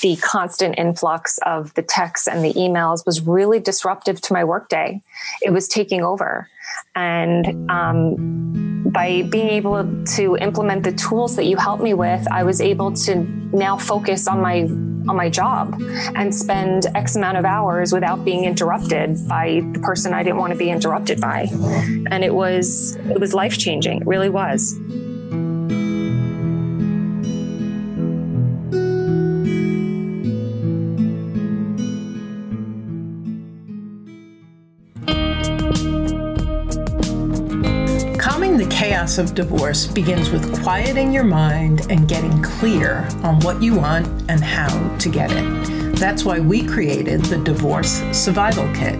the 0.00 0.16
constant 0.16 0.78
influx 0.78 1.38
of 1.44 1.74
the 1.74 1.82
texts 1.82 2.28
and 2.28 2.44
the 2.44 2.54
emails 2.54 3.04
was 3.04 3.20
really 3.20 3.60
disruptive 3.60 4.20
to 4.22 4.32
my 4.32 4.44
workday. 4.44 5.00
It 5.42 5.50
was 5.50 5.68
taking 5.68 6.02
over. 6.02 6.48
And 6.94 7.70
um, 7.70 8.65
by 8.92 9.22
being 9.22 9.48
able 9.48 10.04
to 10.16 10.36
implement 10.36 10.84
the 10.84 10.92
tools 10.92 11.36
that 11.36 11.44
you 11.44 11.56
helped 11.56 11.82
me 11.82 11.94
with, 11.94 12.26
I 12.30 12.44
was 12.44 12.60
able 12.60 12.92
to 12.92 13.16
now 13.52 13.76
focus 13.76 14.28
on 14.28 14.40
my 14.40 14.68
on 15.08 15.14
my 15.16 15.28
job 15.28 15.80
and 16.16 16.34
spend 16.34 16.86
X 16.94 17.14
amount 17.14 17.36
of 17.36 17.44
hours 17.44 17.92
without 17.92 18.24
being 18.24 18.44
interrupted 18.44 19.16
by 19.28 19.62
the 19.72 19.78
person 19.78 20.12
I 20.12 20.22
didn't 20.22 20.38
want 20.38 20.52
to 20.52 20.58
be 20.58 20.68
interrupted 20.68 21.20
by. 21.20 21.48
And 22.10 22.24
it 22.24 22.34
was 22.34 22.96
it 22.96 23.20
was 23.20 23.32
life 23.34 23.56
changing. 23.56 24.00
It 24.02 24.06
really 24.06 24.28
was. 24.28 24.76
Chaos 39.06 39.18
of 39.18 39.36
divorce 39.36 39.86
begins 39.86 40.30
with 40.30 40.60
quieting 40.64 41.12
your 41.12 41.22
mind 41.22 41.86
and 41.90 42.08
getting 42.08 42.42
clear 42.42 43.06
on 43.22 43.38
what 43.40 43.62
you 43.62 43.72
want 43.72 44.04
and 44.28 44.42
how 44.42 44.96
to 44.98 45.08
get 45.08 45.30
it. 45.30 45.94
That's 45.94 46.24
why 46.24 46.40
we 46.40 46.66
created 46.66 47.20
the 47.26 47.38
Divorce 47.38 48.02
Survival 48.12 48.64
Kit. 48.74 48.98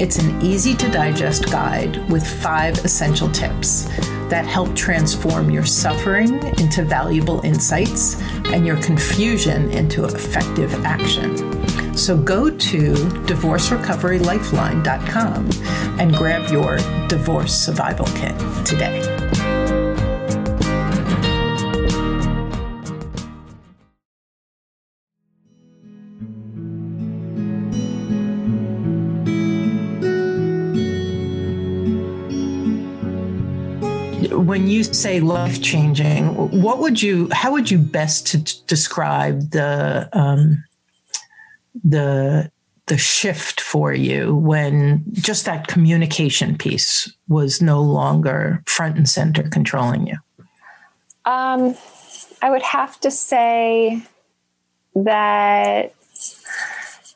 It's 0.00 0.18
an 0.18 0.42
easy 0.42 0.74
to 0.74 0.90
digest 0.90 1.48
guide 1.48 2.10
with 2.10 2.26
five 2.26 2.74
essential 2.84 3.30
tips 3.30 3.84
that 4.30 4.44
help 4.46 4.74
transform 4.74 5.48
your 5.48 5.64
suffering 5.64 6.42
into 6.58 6.82
valuable 6.82 7.40
insights 7.44 8.20
and 8.46 8.66
your 8.66 8.82
confusion 8.82 9.70
into 9.70 10.06
effective 10.06 10.74
action. 10.84 11.45
So 11.96 12.16
go 12.16 12.48
to 12.50 12.92
divorcerecoverylifeline.com 13.26 15.50
and 15.98 16.14
grab 16.14 16.52
your 16.52 16.76
divorce 17.08 17.52
survival 17.52 18.06
kit 18.14 18.38
today. 18.64 19.02
when 34.36 34.68
you 34.68 34.84
say 34.84 35.20
life 35.20 35.60
changing, 35.60 36.26
what 36.62 36.78
would 36.78 37.02
you, 37.02 37.28
how 37.32 37.50
would 37.52 37.70
you 37.70 37.78
best 37.78 38.26
to 38.28 38.38
describe 38.66 39.50
the 39.50 40.08
um, 40.12 40.64
the 41.88 42.50
the 42.86 42.98
shift 42.98 43.60
for 43.60 43.92
you 43.92 44.36
when 44.36 45.04
just 45.12 45.44
that 45.44 45.66
communication 45.66 46.56
piece 46.56 47.12
was 47.28 47.60
no 47.60 47.82
longer 47.82 48.62
front 48.66 48.96
and 48.96 49.08
center 49.08 49.42
controlling 49.42 50.06
you? 50.06 50.16
Um, 51.24 51.76
I 52.40 52.50
would 52.50 52.62
have 52.62 53.00
to 53.00 53.10
say 53.10 54.02
that 54.94 55.94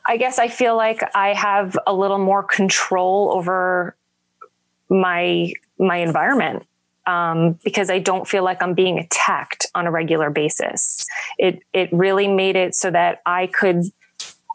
I 0.05 0.17
guess 0.17 0.39
I 0.39 0.49
feel 0.49 0.75
like 0.75 1.01
I 1.15 1.33
have 1.33 1.77
a 1.87 1.93
little 1.93 2.17
more 2.17 2.43
control 2.43 3.31
over 3.33 3.95
my 4.89 5.53
my 5.79 5.97
environment 5.97 6.65
um, 7.07 7.57
because 7.63 7.89
I 7.89 7.99
don't 7.99 8.27
feel 8.27 8.43
like 8.43 8.61
I'm 8.61 8.73
being 8.73 8.99
attacked 8.99 9.67
on 9.73 9.87
a 9.87 9.91
regular 9.91 10.29
basis. 10.29 11.05
It 11.37 11.61
it 11.73 11.91
really 11.93 12.27
made 12.27 12.55
it 12.57 12.75
so 12.75 12.91
that 12.91 13.21
I 13.25 13.47
could 13.47 13.83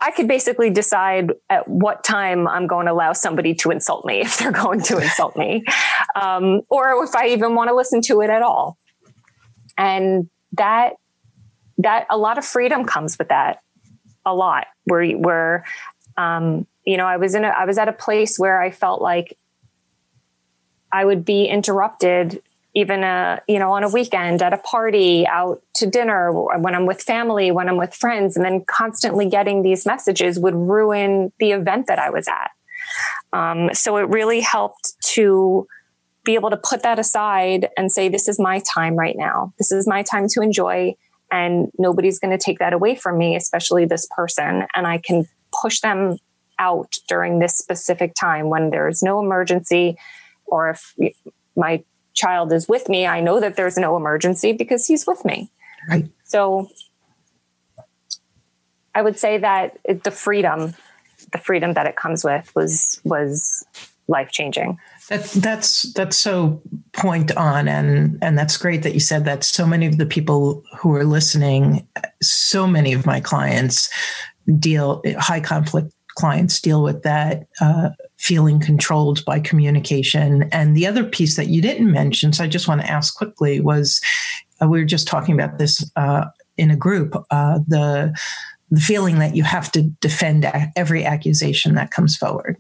I 0.01 0.11
could 0.11 0.29
basically 0.29 0.71
decide 0.71 1.33
at 1.49 1.67
what 1.69 2.05
time 2.05 2.47
I'm 2.47 2.67
going 2.67 2.87
to 2.87 2.93
allow 2.93 3.13
somebody 3.13 3.55
to 3.57 3.71
insult 3.71 4.05
me 4.05 4.21
if 4.23 4.39
they're 4.39 4.53
going 4.53 4.81
to 4.83 4.99
insult 4.99 5.37
me, 5.37 5.65
um, 6.21 6.63
or 6.69 7.05
if 7.05 7.15
I 7.15 7.29
even 7.29 7.55
want 7.55 7.69
to 7.69 7.75
listen 7.75 8.01
to 8.03 8.21
it 8.21 8.31
at 8.31 8.43
all. 8.43 8.79
And 9.79 10.29
that 10.53 10.95
that 11.79 12.07
a 12.09 12.17
lot 12.17 12.39
of 12.39 12.45
freedom 12.45 12.85
comes 12.85 13.19
with 13.19 13.29
that, 13.29 13.61
a 14.25 14.35
lot. 14.35 14.67
Where 14.85 15.05
where 15.13 15.65
um, 16.17 16.67
you 16.85 16.97
know 16.97 17.07
I 17.07 17.17
was 17.17 17.35
in 17.35 17.45
a 17.45 17.49
I 17.49 17.65
was 17.65 17.79
at 17.79 17.89
a 17.89 17.93
place 17.93 18.39
where 18.39 18.61
I 18.61 18.71
felt 18.71 19.03
like 19.03 19.37
I 20.93 21.05
would 21.05 21.25
be 21.25 21.47
interrupted 21.47 22.43
even 22.77 23.03
a 23.03 23.41
you 23.49 23.59
know 23.59 23.73
on 23.73 23.83
a 23.83 23.89
weekend 23.89 24.43
at 24.43 24.53
a 24.53 24.59
party 24.59 25.27
out 25.27 25.63
to 25.75 25.87
dinner 25.87 26.31
when 26.33 26.75
i'm 26.75 26.87
with 26.87 27.03
family 27.03 27.51
when 27.51 27.69
i'm 27.69 27.79
with 27.79 27.95
friends 27.95 28.37
and 28.37 28.45
then 28.45 28.63
constantly 28.67 29.29
getting 29.29 29.63
these 29.63 29.87
messages 29.87 30.39
would 30.39 30.55
ruin 30.55 31.33
the 31.41 31.51
event 31.51 31.89
that 31.89 31.99
i 31.99 32.11
was 32.11 32.29
at. 32.29 32.51
Um, 33.33 33.71
so 33.73 33.97
it 33.97 34.09
really 34.09 34.41
helped 34.41 34.95
to 35.15 35.67
be 36.25 36.35
able 36.35 36.51
to 36.51 36.57
put 36.57 36.83
that 36.83 36.99
aside 36.99 37.69
and 37.77 37.91
say 37.91 38.09
this 38.09 38.29
is 38.29 38.39
my 38.39 38.63
time 38.75 38.95
right 38.95 39.17
now. 39.17 39.53
This 39.59 39.73
is 39.73 39.89
my 39.89 40.03
time 40.03 40.27
to 40.31 40.41
enjoy 40.41 40.95
and 41.31 41.71
nobody's 41.79 42.19
going 42.19 42.37
to 42.37 42.43
take 42.43 42.59
that 42.59 42.73
away 42.73 42.95
from 42.95 43.19
me 43.19 43.35
especially 43.35 43.85
this 43.85 44.07
person 44.15 44.65
and 44.75 44.87
i 44.87 44.99
can 44.99 45.27
push 45.61 45.81
them 45.81 46.19
out 46.59 46.97
during 47.09 47.39
this 47.39 47.55
specific 47.55 48.15
time 48.15 48.49
when 48.49 48.71
there's 48.71 49.03
no 49.03 49.21
emergency 49.21 49.97
or 50.47 50.71
if 50.71 50.95
my 51.57 51.83
child 52.17 52.53
is 52.53 52.67
with 52.69 52.89
me, 52.89 53.07
I 53.07 53.21
know 53.21 53.39
that 53.39 53.55
there's 53.57 53.77
no 53.77 53.97
emergency 53.97 54.53
because 54.53 54.87
he's 54.87 55.07
with 55.07 55.25
me. 55.25 55.51
Right. 55.89 56.11
So 56.25 56.69
I 58.95 59.03
would 59.03 59.19
say 59.19 59.39
that 59.39 59.79
the 60.03 60.11
freedom, 60.11 60.75
the 61.33 61.39
freedom 61.39 61.75
that 61.75 61.87
it 61.87 61.97
comes 61.97 62.25
with 62.25 62.51
was 62.57 63.01
was 63.05 63.65
life 64.09 64.31
changing. 64.31 64.79
That's 65.09 65.35
that's 65.35 65.93
that's 65.93 66.17
so 66.17 66.61
point 66.93 67.37
on, 67.37 67.69
and 67.69 68.19
and 68.23 68.37
that's 68.37 68.57
great 68.57 68.83
that 68.83 68.95
you 68.95 69.01
said 69.01 69.25
that. 69.27 69.45
So 69.45 69.67
many 69.67 69.87
of 69.87 69.99
the 69.99 70.07
people 70.07 70.65
who 70.79 70.93
are 70.95 71.05
listening, 71.05 71.87
so 72.23 72.67
many 72.67 72.93
of 72.93 73.07
my 73.07 73.21
clients 73.21 73.89
deal 74.59 75.03
high 75.19 75.41
conflict 75.41 75.93
clients 76.17 76.61
deal 76.61 76.83
with 76.83 77.03
that 77.03 77.47
uh, 77.61 77.91
feeling 78.17 78.59
controlled 78.59 79.25
by 79.25 79.39
communication. 79.39 80.49
And 80.51 80.77
the 80.77 80.87
other 80.87 81.05
piece 81.05 81.37
that 81.37 81.49
you 81.49 81.63
didn't 81.63 81.93
mention, 81.93 82.33
so 82.33 82.45
I 82.45 82.49
just 82.49 82.69
want 82.69 82.81
to 82.81 82.91
ask 82.91 83.17
quickly, 83.17 83.61
was 83.61 84.01
uh, 84.61 84.69
we 84.69 84.79
were 84.79 84.85
just 84.85 85.07
talking 85.07 85.35
about 85.39 85.59
this 85.59 85.89
uh, 85.97 86.25
in 86.57 86.71
a 86.71 86.77
group 86.77 87.15
uh, 87.31 87.61
the 87.69 88.17
the 88.71 88.81
feeling 88.81 89.21
that 89.21 89.37
you 89.37 89.45
have 89.45 89.71
to 89.73 89.83
defend 90.01 90.45
every 90.75 91.05
accusation 91.05 91.77
that 91.77 91.93
comes 91.93 92.17
forward. 92.17 92.57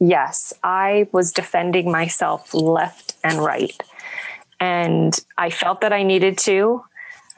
Yes, 0.00 0.52
I 0.62 1.08
was 1.12 1.30
defending 1.30 1.90
myself 1.90 2.54
left 2.54 3.14
and 3.22 3.38
right. 3.38 3.78
And 4.60 5.18
I 5.36 5.50
felt 5.50 5.82
that 5.82 5.92
I 5.92 6.02
needed 6.02 6.38
to. 6.38 6.82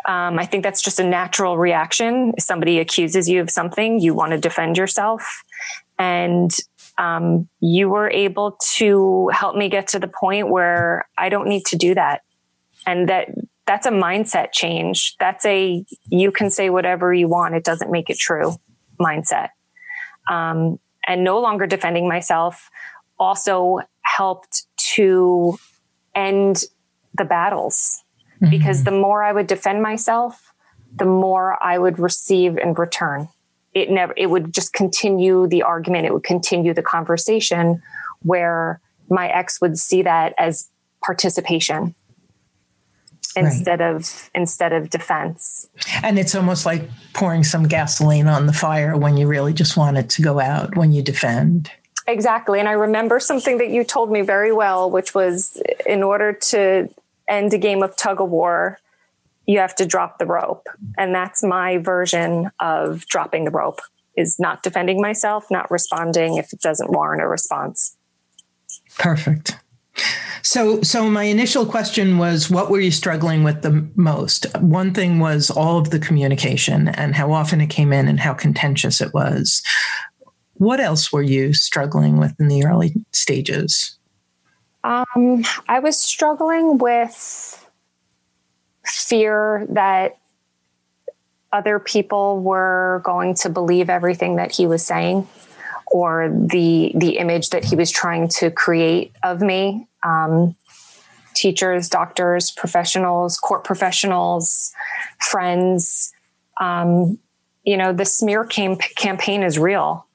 Um, 0.06 0.38
I 0.38 0.46
think 0.46 0.62
that's 0.62 0.82
just 0.82 1.00
a 1.00 1.04
natural 1.04 1.58
reaction. 1.58 2.32
If 2.36 2.44
somebody 2.44 2.78
accuses 2.78 3.28
you 3.28 3.40
of 3.40 3.50
something, 3.50 4.00
you 4.00 4.14
want 4.14 4.32
to 4.32 4.38
defend 4.38 4.78
yourself. 4.78 5.42
And 5.98 6.54
um, 6.96 7.48
you 7.60 7.88
were 7.88 8.08
able 8.10 8.56
to 8.76 9.28
help 9.32 9.56
me 9.56 9.68
get 9.68 9.88
to 9.88 9.98
the 9.98 10.08
point 10.08 10.48
where 10.48 11.08
I 11.18 11.28
don't 11.28 11.48
need 11.48 11.66
to 11.66 11.76
do 11.76 11.94
that. 11.94 12.22
And 12.86 13.08
that 13.08 13.28
that's 13.66 13.84
a 13.84 13.90
mindset 13.90 14.52
change. 14.52 15.16
That's 15.18 15.44
a 15.44 15.84
you 16.08 16.30
can 16.30 16.50
say 16.50 16.70
whatever 16.70 17.12
you 17.12 17.26
want, 17.26 17.56
it 17.56 17.64
doesn't 17.64 17.90
make 17.90 18.08
it 18.08 18.18
true 18.18 18.54
mindset. 19.00 19.48
Um, 20.30 20.78
and 21.06 21.24
no 21.24 21.40
longer 21.40 21.66
defending 21.66 22.08
myself 22.08 22.70
also 23.18 23.80
helped 24.02 24.66
to 24.94 25.58
end 26.14 26.62
the 27.14 27.24
battles 27.24 28.04
mm-hmm. 28.40 28.50
because 28.50 28.84
the 28.84 28.90
more 28.90 29.22
I 29.22 29.32
would 29.32 29.46
defend 29.46 29.82
myself, 29.82 30.52
the 30.96 31.04
more 31.04 31.62
I 31.62 31.78
would 31.78 31.98
receive 31.98 32.58
in 32.58 32.74
return. 32.74 33.28
It 33.74 33.90
never, 33.90 34.14
it 34.16 34.30
would 34.30 34.54
just 34.54 34.72
continue 34.72 35.46
the 35.46 35.62
argument. 35.62 36.06
It 36.06 36.14
would 36.14 36.24
continue 36.24 36.72
the 36.72 36.82
conversation 36.82 37.82
where 38.22 38.80
my 39.10 39.28
ex 39.28 39.60
would 39.60 39.78
see 39.78 40.02
that 40.02 40.34
as 40.38 40.68
participation 41.04 41.94
instead 43.36 43.80
right. 43.80 43.94
of 43.94 44.30
instead 44.34 44.72
of 44.72 44.88
defense 44.88 45.68
and 46.02 46.18
it's 46.18 46.34
almost 46.34 46.64
like 46.64 46.88
pouring 47.12 47.44
some 47.44 47.64
gasoline 47.68 48.26
on 48.26 48.46
the 48.46 48.52
fire 48.52 48.96
when 48.96 49.16
you 49.16 49.26
really 49.26 49.52
just 49.52 49.76
want 49.76 49.98
it 49.98 50.08
to 50.08 50.22
go 50.22 50.40
out 50.40 50.74
when 50.74 50.90
you 50.90 51.02
defend 51.02 51.70
exactly 52.08 52.58
and 52.58 52.68
i 52.68 52.72
remember 52.72 53.20
something 53.20 53.58
that 53.58 53.68
you 53.68 53.84
told 53.84 54.10
me 54.10 54.22
very 54.22 54.52
well 54.52 54.90
which 54.90 55.14
was 55.14 55.60
in 55.84 56.02
order 56.02 56.32
to 56.32 56.88
end 57.28 57.52
a 57.54 57.58
game 57.58 57.82
of 57.82 57.96
tug 57.96 58.20
of 58.20 58.30
war, 58.30 58.78
you 59.46 59.58
have 59.58 59.74
to 59.76 59.86
drop 59.86 60.18
the 60.18 60.26
rope. 60.26 60.66
And 60.98 61.14
that's 61.14 61.42
my 61.42 61.78
version 61.78 62.50
of 62.60 63.06
dropping 63.06 63.44
the 63.44 63.50
rope 63.50 63.80
is 64.16 64.38
not 64.38 64.62
defending 64.62 65.00
myself, 65.00 65.50
not 65.50 65.70
responding 65.70 66.36
if 66.36 66.52
it 66.52 66.60
doesn't 66.60 66.90
warrant 66.90 67.22
a 67.22 67.28
response. 67.28 67.96
Perfect. 68.98 69.58
So, 70.42 70.80
so 70.82 71.10
my 71.10 71.24
initial 71.24 71.66
question 71.66 72.18
was, 72.18 72.50
what 72.50 72.70
were 72.70 72.80
you 72.80 72.90
struggling 72.90 73.42
with 73.42 73.62
the 73.62 73.88
most? 73.96 74.46
One 74.60 74.94
thing 74.94 75.18
was 75.18 75.50
all 75.50 75.78
of 75.78 75.90
the 75.90 75.98
communication 75.98 76.88
and 76.88 77.14
how 77.14 77.32
often 77.32 77.60
it 77.60 77.68
came 77.68 77.92
in 77.92 78.06
and 78.06 78.20
how 78.20 78.32
contentious 78.32 79.00
it 79.00 79.12
was. 79.12 79.62
What 80.54 80.80
else 80.80 81.12
were 81.12 81.22
you 81.22 81.52
struggling 81.52 82.18
with 82.18 82.34
in 82.38 82.48
the 82.48 82.64
early 82.64 82.94
stages? 83.12 83.95
Um, 84.86 85.44
I 85.68 85.80
was 85.80 85.98
struggling 85.98 86.78
with 86.78 87.68
fear 88.84 89.66
that 89.70 90.16
other 91.52 91.80
people 91.80 92.40
were 92.40 93.02
going 93.04 93.34
to 93.34 93.48
believe 93.48 93.90
everything 93.90 94.36
that 94.36 94.52
he 94.52 94.68
was 94.68 94.86
saying 94.86 95.26
or 95.88 96.28
the 96.28 96.92
the 96.94 97.18
image 97.18 97.50
that 97.50 97.64
he 97.64 97.74
was 97.74 97.90
trying 97.90 98.28
to 98.28 98.48
create 98.52 99.12
of 99.24 99.40
me. 99.40 99.88
Um, 100.04 100.54
teachers 101.34 101.88
doctors 101.88 102.52
professionals 102.52 103.38
court 103.38 103.64
professionals 103.64 104.72
friends. 105.18 106.12
Um, 106.60 107.18
you 107.64 107.76
know 107.76 107.92
the 107.92 108.04
smear 108.04 108.44
cam- 108.44 108.76
campaign 108.76 109.42
is 109.42 109.58
real 109.58 110.05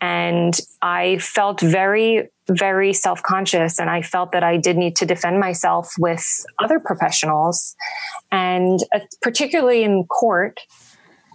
and 0.00 0.58
i 0.82 1.18
felt 1.18 1.60
very 1.60 2.28
very 2.48 2.92
self 2.92 3.22
conscious 3.22 3.78
and 3.78 3.88
I 3.88 4.02
felt 4.02 4.32
that 4.32 4.42
I 4.42 4.56
did 4.56 4.76
need 4.76 4.96
to 4.96 5.06
defend 5.06 5.40
myself 5.40 5.92
with 5.98 6.44
other 6.62 6.78
professionals. 6.78 7.74
And 8.30 8.80
uh, 8.94 9.00
particularly 9.22 9.82
in 9.82 10.04
court, 10.04 10.60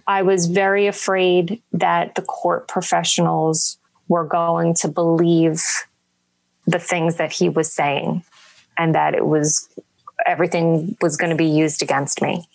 I 0.06 0.22
was 0.22 0.46
very 0.46 0.86
afraid 0.86 1.62
that 1.72 2.14
the 2.14 2.22
court 2.22 2.68
professionals 2.68 3.78
were 4.08 4.24
going 4.24 4.74
to 4.74 4.88
believe 4.88 5.62
the 6.66 6.78
things 6.78 7.16
that 7.16 7.32
he 7.32 7.48
was 7.48 7.72
saying 7.72 8.22
and 8.78 8.94
that 8.94 9.14
it 9.14 9.26
was 9.26 9.68
everything 10.26 10.96
was 11.00 11.16
going 11.16 11.30
to 11.30 11.36
be 11.36 11.46
used 11.46 11.82
against 11.82 12.22
me. 12.22 12.46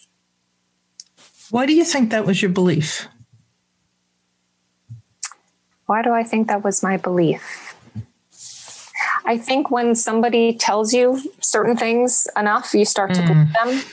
Why 1.50 1.66
do 1.66 1.74
you 1.74 1.84
think 1.84 2.12
that 2.12 2.26
was 2.26 2.42
your 2.42 2.52
belief? 2.52 3.08
Why 5.86 6.02
do 6.02 6.12
I 6.12 6.24
think 6.24 6.48
that 6.48 6.64
was 6.64 6.82
my 6.82 6.98
belief? 6.98 7.76
I 9.26 9.38
think 9.38 9.72
when 9.72 9.96
somebody 9.96 10.56
tells 10.56 10.94
you 10.94 11.20
certain 11.42 11.76
things 11.76 12.28
enough, 12.38 12.74
you 12.74 12.86
start 12.86 13.14
to 13.16 13.22
mm. 13.22 13.28
believe 13.28 13.54
them. 13.54 13.92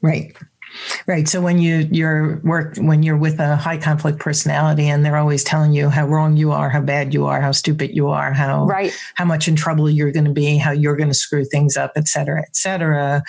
Right. 0.00 0.36
Right. 1.06 1.28
So 1.28 1.40
when 1.40 1.58
you 1.58 1.88
you're 1.90 2.38
work 2.44 2.76
when 2.76 3.02
you're 3.02 3.16
with 3.16 3.40
a 3.40 3.56
high 3.56 3.78
conflict 3.78 4.20
personality 4.20 4.88
and 4.88 5.04
they're 5.04 5.16
always 5.16 5.42
telling 5.42 5.72
you 5.72 5.88
how 5.88 6.06
wrong 6.06 6.36
you 6.36 6.52
are, 6.52 6.70
how 6.70 6.80
bad 6.80 7.12
you 7.12 7.26
are, 7.26 7.40
how 7.40 7.52
stupid 7.52 7.96
you 7.96 8.08
are, 8.08 8.32
how 8.32 8.64
right. 8.66 8.96
how 9.16 9.24
much 9.24 9.48
in 9.48 9.56
trouble 9.56 9.90
you're 9.90 10.12
going 10.12 10.26
to 10.26 10.32
be, 10.32 10.56
how 10.56 10.70
you're 10.70 10.96
going 10.96 11.08
to 11.08 11.14
screw 11.14 11.44
things 11.44 11.76
up, 11.76 11.92
et 11.96 12.06
cetera, 12.06 12.42
et 12.42 12.54
cetera, 12.54 13.22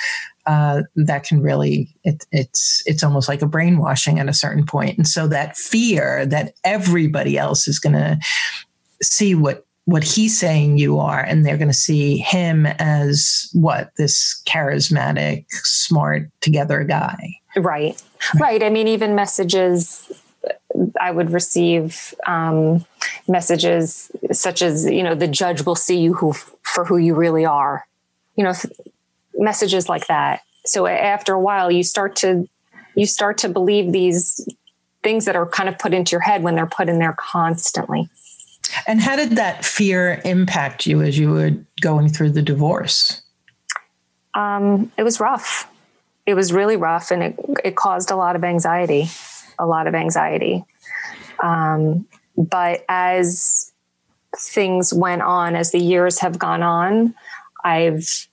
uh, 0.50 0.82
that 0.96 1.24
can 1.24 1.44
really 1.44 1.96
it, 2.04 2.26
it's 2.32 2.82
it's 2.88 3.04
almost 3.04 3.30
like 3.30 3.44
a 3.44 3.46
brainwashing 3.46 4.18
at 4.18 4.28
a 4.28 4.34
certain. 4.34 4.66
And 4.74 5.08
so 5.08 5.28
that 5.28 5.56
fear 5.56 6.26
that 6.26 6.56
everybody 6.64 7.38
else 7.38 7.68
is 7.68 7.78
going 7.78 7.94
to 7.94 8.18
see 9.00 9.36
what 9.36 9.68
what 9.86 10.04
he's 10.04 10.40
saying 10.40 10.80
you 10.80 10.98
are 10.98 11.20
and 11.20 11.46
they're 11.46 11.58
going 11.58 11.68
to 11.68 11.74
see 11.74 12.18
him 12.18 12.66
as 12.66 13.48
what? 13.54 13.92
This 13.98 14.42
charismatic 14.48 15.46
smart 15.52 16.32
together 16.42 16.84
guy. 16.84 17.36
Right. 17.56 18.02
Right. 18.40 18.64
I 18.64 18.70
mean 18.70 18.88
even 18.88 19.14
messages 19.14 20.12
i 21.02 21.12
would 21.12 21.32
receive 21.32 22.14
um, 22.26 22.86
messages 23.28 24.10
such 24.32 24.62
as 24.62 24.90
you 24.90 25.04
know 25.04 25.14
the 25.14 25.28
judge 25.28 25.66
will 25.66 25.76
see 25.76 26.00
you 26.00 26.14
who 26.14 26.34
for 26.64 26.86
who 26.86 26.98
you 26.98 27.14
really 27.14 27.46
are. 27.46 27.86
You 28.36 28.46
know 28.46 28.54
messages 29.40 29.90
like 29.90 30.08
that 30.08 30.42
so 30.66 30.86
after 30.86 31.34
a 31.34 31.40
while 31.40 31.72
you 31.72 31.84
start 31.84 32.16
to 32.16 32.48
you 32.96 33.06
start 33.06 33.38
to 33.38 33.50
believe 33.50 33.92
these 33.92 34.48
things 35.04 35.26
that 35.26 35.36
are 35.36 35.46
kind 35.46 35.70
of 35.70 35.78
put 35.80 35.94
into 35.94 36.12
your 36.12 36.22
head 36.22 36.44
when 36.44 36.56
they're 36.56 36.66
put 36.68 36.90
in 36.90 37.00
there 37.00 37.16
constantly 37.18 38.10
and 38.88 39.02
how 39.02 39.16
did 39.16 39.32
that 39.32 39.66
fear 39.66 40.22
impact 40.26 40.86
you 40.86 41.02
as 41.02 41.18
you 41.18 41.32
were 41.32 41.52
going 41.82 42.10
through 42.10 42.32
the 42.32 42.42
divorce? 42.42 43.22
Um, 44.34 44.92
it 44.98 45.04
was 45.04 45.20
rough. 45.20 45.68
It 46.26 46.36
was 46.36 46.54
really 46.54 46.76
rough, 46.76 47.12
and 47.12 47.24
it 47.24 47.36
it 47.64 47.76
caused 47.76 48.12
a 48.12 48.16
lot 48.16 48.36
of 48.36 48.44
anxiety, 48.44 49.08
a 49.58 49.66
lot 49.66 49.88
of 49.88 49.96
anxiety. 49.96 50.64
Um, 51.42 52.08
but 52.38 52.86
as 52.88 53.72
things 54.38 54.94
went 54.94 55.24
on, 55.24 55.56
as 55.56 55.72
the 55.72 55.80
years 55.80 56.20
have 56.20 56.38
gone 56.38 56.62
on, 56.62 57.16
I've 57.64 58.28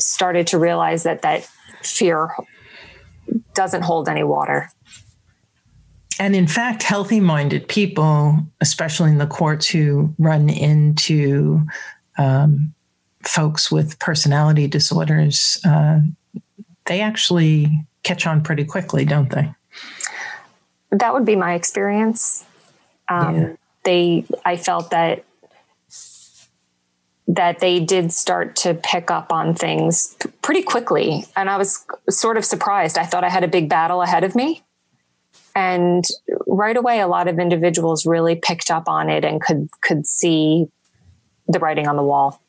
started 0.00 0.46
to 0.48 0.58
realize 0.58 1.02
that 1.04 1.22
that 1.22 1.48
fear 1.82 2.30
doesn't 3.54 3.82
hold 3.82 4.08
any 4.08 4.24
water 4.24 4.68
and 6.20 6.36
in 6.36 6.46
fact, 6.46 6.82
healthy 6.82 7.18
minded 7.18 7.66
people, 7.66 8.38
especially 8.60 9.10
in 9.10 9.16
the 9.16 9.26
courts 9.26 9.66
who 9.66 10.14
run 10.18 10.50
into 10.50 11.62
um, 12.18 12.74
folks 13.22 13.72
with 13.72 13.98
personality 13.98 14.68
disorders, 14.68 15.58
uh, 15.64 16.00
they 16.84 17.00
actually 17.00 17.86
catch 18.02 18.26
on 18.26 18.42
pretty 18.42 18.66
quickly, 18.66 19.06
don't 19.06 19.30
they? 19.30 19.50
That 20.90 21.14
would 21.14 21.24
be 21.24 21.36
my 21.36 21.54
experience. 21.54 22.44
Um, 23.08 23.36
yeah. 23.36 23.52
They, 23.84 24.26
I 24.44 24.58
felt 24.58 24.90
that 24.90 25.24
that 27.34 27.60
they 27.60 27.80
did 27.80 28.12
start 28.12 28.56
to 28.56 28.74
pick 28.74 29.10
up 29.10 29.32
on 29.32 29.54
things 29.54 30.16
pretty 30.42 30.62
quickly, 30.62 31.24
and 31.36 31.48
I 31.48 31.56
was 31.56 31.84
sort 32.08 32.36
of 32.36 32.44
surprised. 32.44 32.98
I 32.98 33.04
thought 33.04 33.24
I 33.24 33.28
had 33.28 33.44
a 33.44 33.48
big 33.48 33.68
battle 33.68 34.02
ahead 34.02 34.24
of 34.24 34.34
me, 34.34 34.62
and 35.54 36.04
right 36.46 36.76
away 36.76 37.00
a 37.00 37.06
lot 37.06 37.28
of 37.28 37.38
individuals 37.38 38.06
really 38.06 38.36
picked 38.36 38.70
up 38.70 38.88
on 38.88 39.08
it 39.08 39.24
and 39.24 39.40
could 39.40 39.68
could 39.82 40.06
see 40.06 40.66
the 41.48 41.58
writing 41.58 41.88
on 41.88 41.96
the 41.96 42.02
wall. 42.02 42.40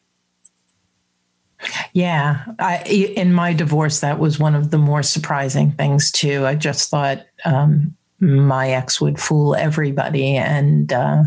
Yeah. 1.93 2.43
I, 2.59 2.77
in 2.83 3.33
my 3.33 3.53
divorce 3.53 3.99
that 3.99 4.19
was 4.19 4.39
one 4.39 4.55
of 4.55 4.71
the 4.71 4.77
more 4.77 5.03
surprising 5.03 5.71
things 5.71 6.11
too. 6.11 6.45
I 6.45 6.55
just 6.55 6.89
thought 6.89 7.25
um, 7.45 7.95
my 8.19 8.71
ex 8.71 8.99
would 8.99 9.19
fool 9.19 9.55
everybody 9.55 10.37
and 10.37 10.91
uh, 10.91 11.23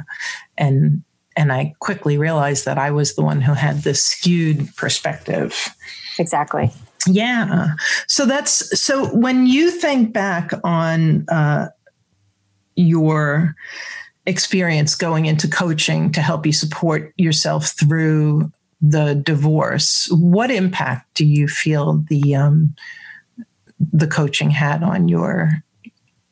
and 0.56 1.02
and 1.36 1.52
i 1.52 1.72
quickly 1.80 2.18
realized 2.18 2.64
that 2.64 2.78
i 2.78 2.90
was 2.90 3.14
the 3.14 3.22
one 3.22 3.40
who 3.40 3.54
had 3.54 3.82
this 3.82 4.04
skewed 4.04 4.68
perspective 4.76 5.74
exactly 6.18 6.70
yeah. 7.06 7.68
So 8.06 8.26
that's 8.26 8.80
so 8.80 9.06
when 9.14 9.46
you 9.46 9.70
think 9.70 10.12
back 10.12 10.52
on 10.62 11.26
uh, 11.28 11.68
your 12.76 13.54
experience 14.26 14.94
going 14.94 15.26
into 15.26 15.48
coaching 15.48 16.10
to 16.12 16.22
help 16.22 16.46
you 16.46 16.52
support 16.52 17.12
yourself 17.16 17.68
through 17.78 18.50
the 18.80 19.14
divorce, 19.14 20.08
what 20.10 20.50
impact 20.50 21.14
do 21.14 21.26
you 21.26 21.46
feel 21.46 22.04
the 22.08 22.34
um, 22.34 22.74
the 23.92 24.06
coaching 24.06 24.50
had 24.50 24.82
on 24.82 25.08
your 25.08 25.62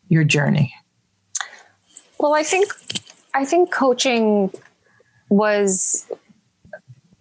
your 0.09 0.25
journey? 0.25 0.75
Well, 2.19 2.35
I 2.35 2.43
think 2.43 2.73
I 3.35 3.45
think 3.45 3.71
coaching 3.71 4.51
was 5.33 6.07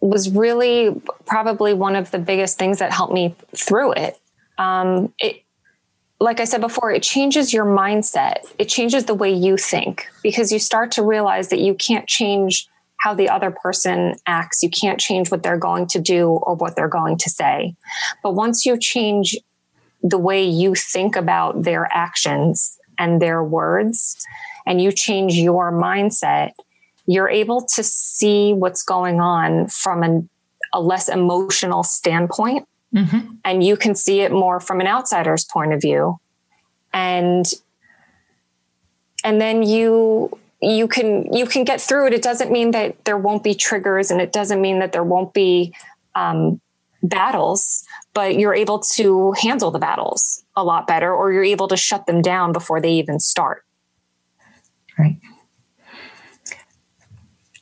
was 0.01 0.29
really 0.31 0.99
probably 1.25 1.73
one 1.73 1.95
of 1.95 2.11
the 2.11 2.19
biggest 2.19 2.57
things 2.57 2.79
that 2.79 2.91
helped 2.91 3.13
me 3.13 3.35
through 3.55 3.93
it. 3.93 4.19
Um, 4.57 5.13
it, 5.19 5.43
like 6.19 6.39
I 6.39 6.45
said 6.45 6.59
before, 6.59 6.91
it 6.91 7.03
changes 7.03 7.53
your 7.53 7.65
mindset. 7.65 8.39
It 8.59 8.65
changes 8.65 9.05
the 9.05 9.13
way 9.13 9.31
you 9.31 9.57
think 9.57 10.07
because 10.23 10.51
you 10.51 10.59
start 10.59 10.91
to 10.93 11.03
realize 11.03 11.49
that 11.49 11.59
you 11.59 11.73
can't 11.75 12.07
change 12.07 12.67
how 12.97 13.13
the 13.13 13.29
other 13.29 13.51
person 13.51 14.15
acts. 14.27 14.61
You 14.61 14.69
can't 14.69 14.99
change 14.99 15.31
what 15.31 15.43
they're 15.43 15.57
going 15.57 15.87
to 15.87 15.99
do 15.99 16.29
or 16.29 16.55
what 16.55 16.75
they're 16.75 16.87
going 16.87 17.17
to 17.19 17.29
say. 17.29 17.75
But 18.23 18.33
once 18.33 18.65
you 18.65 18.77
change 18.77 19.37
the 20.03 20.17
way 20.17 20.43
you 20.43 20.75
think 20.75 21.15
about 21.15 21.63
their 21.63 21.87
actions 21.91 22.77
and 22.97 23.21
their 23.21 23.43
words, 23.43 24.17
and 24.65 24.81
you 24.81 24.91
change 24.91 25.35
your 25.35 25.71
mindset, 25.71 26.51
you're 27.11 27.29
able 27.29 27.61
to 27.75 27.83
see 27.83 28.53
what's 28.53 28.83
going 28.83 29.19
on 29.19 29.67
from 29.67 30.03
an, 30.03 30.29
a 30.73 30.81
less 30.81 31.09
emotional 31.09 31.83
standpoint. 31.83 32.67
Mm-hmm. 32.95 33.33
And 33.45 33.63
you 33.63 33.77
can 33.77 33.95
see 33.95 34.21
it 34.21 34.31
more 34.31 34.59
from 34.59 34.81
an 34.81 34.87
outsider's 34.87 35.45
point 35.45 35.73
of 35.73 35.81
view. 35.81 36.19
And 36.93 37.45
and 39.23 39.39
then 39.39 39.63
you 39.63 40.37
you 40.61 40.87
can 40.87 41.31
you 41.33 41.45
can 41.45 41.63
get 41.63 41.81
through 41.81 42.07
it. 42.07 42.13
It 42.13 42.21
doesn't 42.21 42.51
mean 42.51 42.71
that 42.71 43.03
there 43.05 43.17
won't 43.17 43.43
be 43.43 43.53
triggers 43.53 44.11
and 44.11 44.21
it 44.21 44.31
doesn't 44.31 44.61
mean 44.61 44.79
that 44.79 44.91
there 44.91 45.03
won't 45.03 45.33
be 45.33 45.73
um, 46.15 46.59
battles, 47.01 47.83
but 48.13 48.37
you're 48.37 48.53
able 48.53 48.79
to 48.79 49.33
handle 49.33 49.71
the 49.71 49.79
battles 49.79 50.43
a 50.55 50.63
lot 50.63 50.85
better, 50.85 51.13
or 51.13 51.31
you're 51.31 51.43
able 51.43 51.67
to 51.69 51.77
shut 51.77 52.05
them 52.05 52.21
down 52.21 52.51
before 52.51 52.81
they 52.81 52.91
even 52.93 53.19
start. 53.19 53.63
Right. 54.99 55.17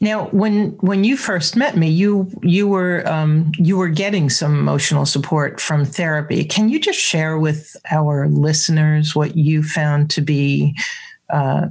Now, 0.01 0.27
when 0.27 0.71
when 0.79 1.03
you 1.03 1.17
first 1.17 1.57
met 1.57 1.75
me, 1.75 1.89
you 1.89 2.31
you 2.41 2.67
were 2.69 3.05
um, 3.07 3.51
you 3.57 3.77
were 3.77 3.89
getting 3.89 4.29
some 4.29 4.57
emotional 4.57 5.05
support 5.05 5.59
from 5.59 5.83
therapy. 5.83 6.45
Can 6.45 6.69
you 6.69 6.79
just 6.79 6.99
share 6.99 7.38
with 7.38 7.75
our 7.91 8.27
listeners 8.29 9.13
what 9.13 9.35
you 9.35 9.62
found 9.62 10.09
to 10.12 10.21
be 10.21 10.77
uh, 11.29 11.67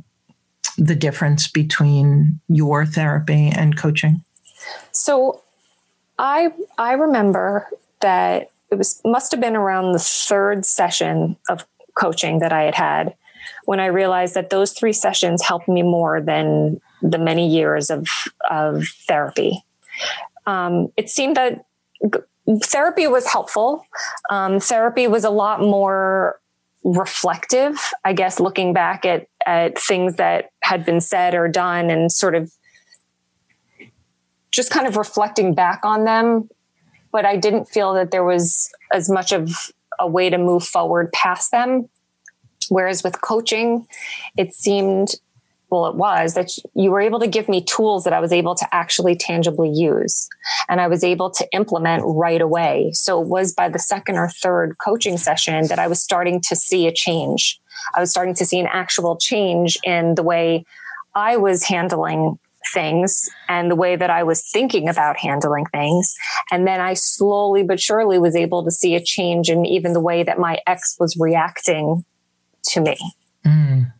the 0.77 0.95
difference 0.95 1.49
between 1.49 2.38
your 2.49 2.85
therapy 2.85 3.49
and 3.49 3.79
coaching? 3.79 4.23
So, 4.93 5.43
I 6.19 6.53
I 6.77 6.93
remember 6.93 7.67
that 8.01 8.51
it 8.71 8.75
was 8.75 9.01
must 9.07 9.33
have 9.33 9.41
been 9.41 9.57
around 9.57 9.93
the 9.93 9.99
third 9.99 10.67
session 10.67 11.37
of 11.49 11.67
coaching 11.95 12.41
that 12.41 12.53
I 12.53 12.64
had 12.64 12.75
had 12.75 13.14
when 13.64 13.81
I 13.81 13.87
realized 13.87 14.35
that 14.35 14.51
those 14.51 14.73
three 14.73 14.93
sessions 14.93 15.43
helped 15.43 15.69
me 15.69 15.83
more 15.83 16.21
than 16.21 16.81
the 17.03 17.19
many 17.19 17.49
years 17.49 17.91
of 17.91 18.09
of 18.51 18.85
therapy. 19.07 19.65
Um, 20.47 20.93
it 20.97 21.11
seemed 21.11 21.37
that 21.37 21.65
g- 22.03 22.21
therapy 22.65 23.07
was 23.07 23.27
helpful. 23.27 23.85
Um, 24.31 24.61
therapy 24.61 25.07
was 25.07 25.25
a 25.25 25.31
lot 25.31 25.61
more 25.61 26.41
reflective, 26.85 27.79
I 28.05 28.13
guess, 28.13 28.41
looking 28.41 28.73
back 28.73 29.05
at 29.05 29.27
at 29.47 29.79
things 29.79 30.17
that 30.17 30.51
had 30.63 30.85
been 30.85 31.01
said 31.01 31.35
or 31.35 31.49
done, 31.49 31.91
and 31.91 32.11
sort 32.11 32.35
of 32.35 32.53
just 34.51 34.71
kind 34.71 34.87
of 34.87 34.97
reflecting 34.97 35.55
back 35.55 35.81
on 35.85 36.05
them. 36.05 36.49
But 37.13 37.25
I 37.25 37.37
didn't 37.37 37.67
feel 37.67 37.95
that 37.95 38.11
there 38.11 38.25
was 38.25 38.71
as 38.93 39.11
much 39.11 39.33
of 39.33 39.73
a 39.99 40.07
way 40.07 40.31
to 40.31 40.39
move 40.39 40.65
forward 40.65 41.13
past 41.13 41.51
them. 41.51 41.89
Whereas 42.69 43.03
with 43.03 43.21
coaching, 43.23 43.87
it 44.37 44.55
seemed 44.55 45.15
it 45.71 45.97
was 45.97 46.35
that 46.35 46.51
you 46.75 46.91
were 46.91 47.01
able 47.01 47.21
to 47.21 47.27
give 47.27 47.49
me 47.49 47.63
tools 47.63 48.05
that 48.05 48.13
I 48.13 48.21
was 48.21 48.33
able 48.33 48.55
to 48.55 48.67
actually 48.75 49.17
tangibly 49.17 49.71
use 49.71 50.29
and 50.69 50.81
I 50.81 50.89
was 50.89 51.05
able 51.05 51.31
to 51.31 51.47
implement 51.53 52.03
right 52.07 52.41
away. 52.41 52.91
So 52.95 53.21
it 53.21 53.29
was 53.29 53.53
by 53.53 53.69
the 53.69 53.79
second 53.79 54.17
or 54.17 54.29
third 54.29 54.77
coaching 54.79 55.19
session 55.19 55.67
that 55.69 55.79
I 55.79 55.87
was 55.87 56.03
starting 56.03 56.41
to 56.49 56.57
see 56.57 56.87
a 56.87 56.93
change. 56.93 57.61
I 57.95 58.01
was 58.01 58.11
starting 58.11 58.35
to 58.37 58.47
see 58.47 58.59
an 58.59 58.69
actual 58.71 59.17
change 59.17 59.77
in 59.85 60.15
the 60.15 60.23
way 60.23 60.65
I 61.15 61.37
was 61.37 61.65
handling 61.65 62.39
things 62.73 63.29
and 63.49 63.71
the 63.71 63.77
way 63.77 63.97
that 63.97 64.11
I 64.11 64.23
was 64.23 64.43
thinking 64.51 64.89
about 64.89 65.19
handling 65.19 65.67
things. 65.67 66.15
And 66.51 66.67
then 66.67 66.81
I 66.81 66.95
slowly 66.95 67.63
but 67.63 67.81
surely 67.81 68.19
was 68.19 68.35
able 68.35 68.65
to 68.65 68.71
see 68.71 68.95
a 68.95 69.03
change 69.03 69.49
in 69.51 69.67
even 69.67 69.93
the 69.93 70.01
way 70.01 70.23
that 70.23 70.39
my 70.39 70.59
ex 70.67 70.97
was 70.99 71.17
reacting 71.19 72.05
to 72.71 72.81
me. 72.81 72.97
Mm 73.47 73.93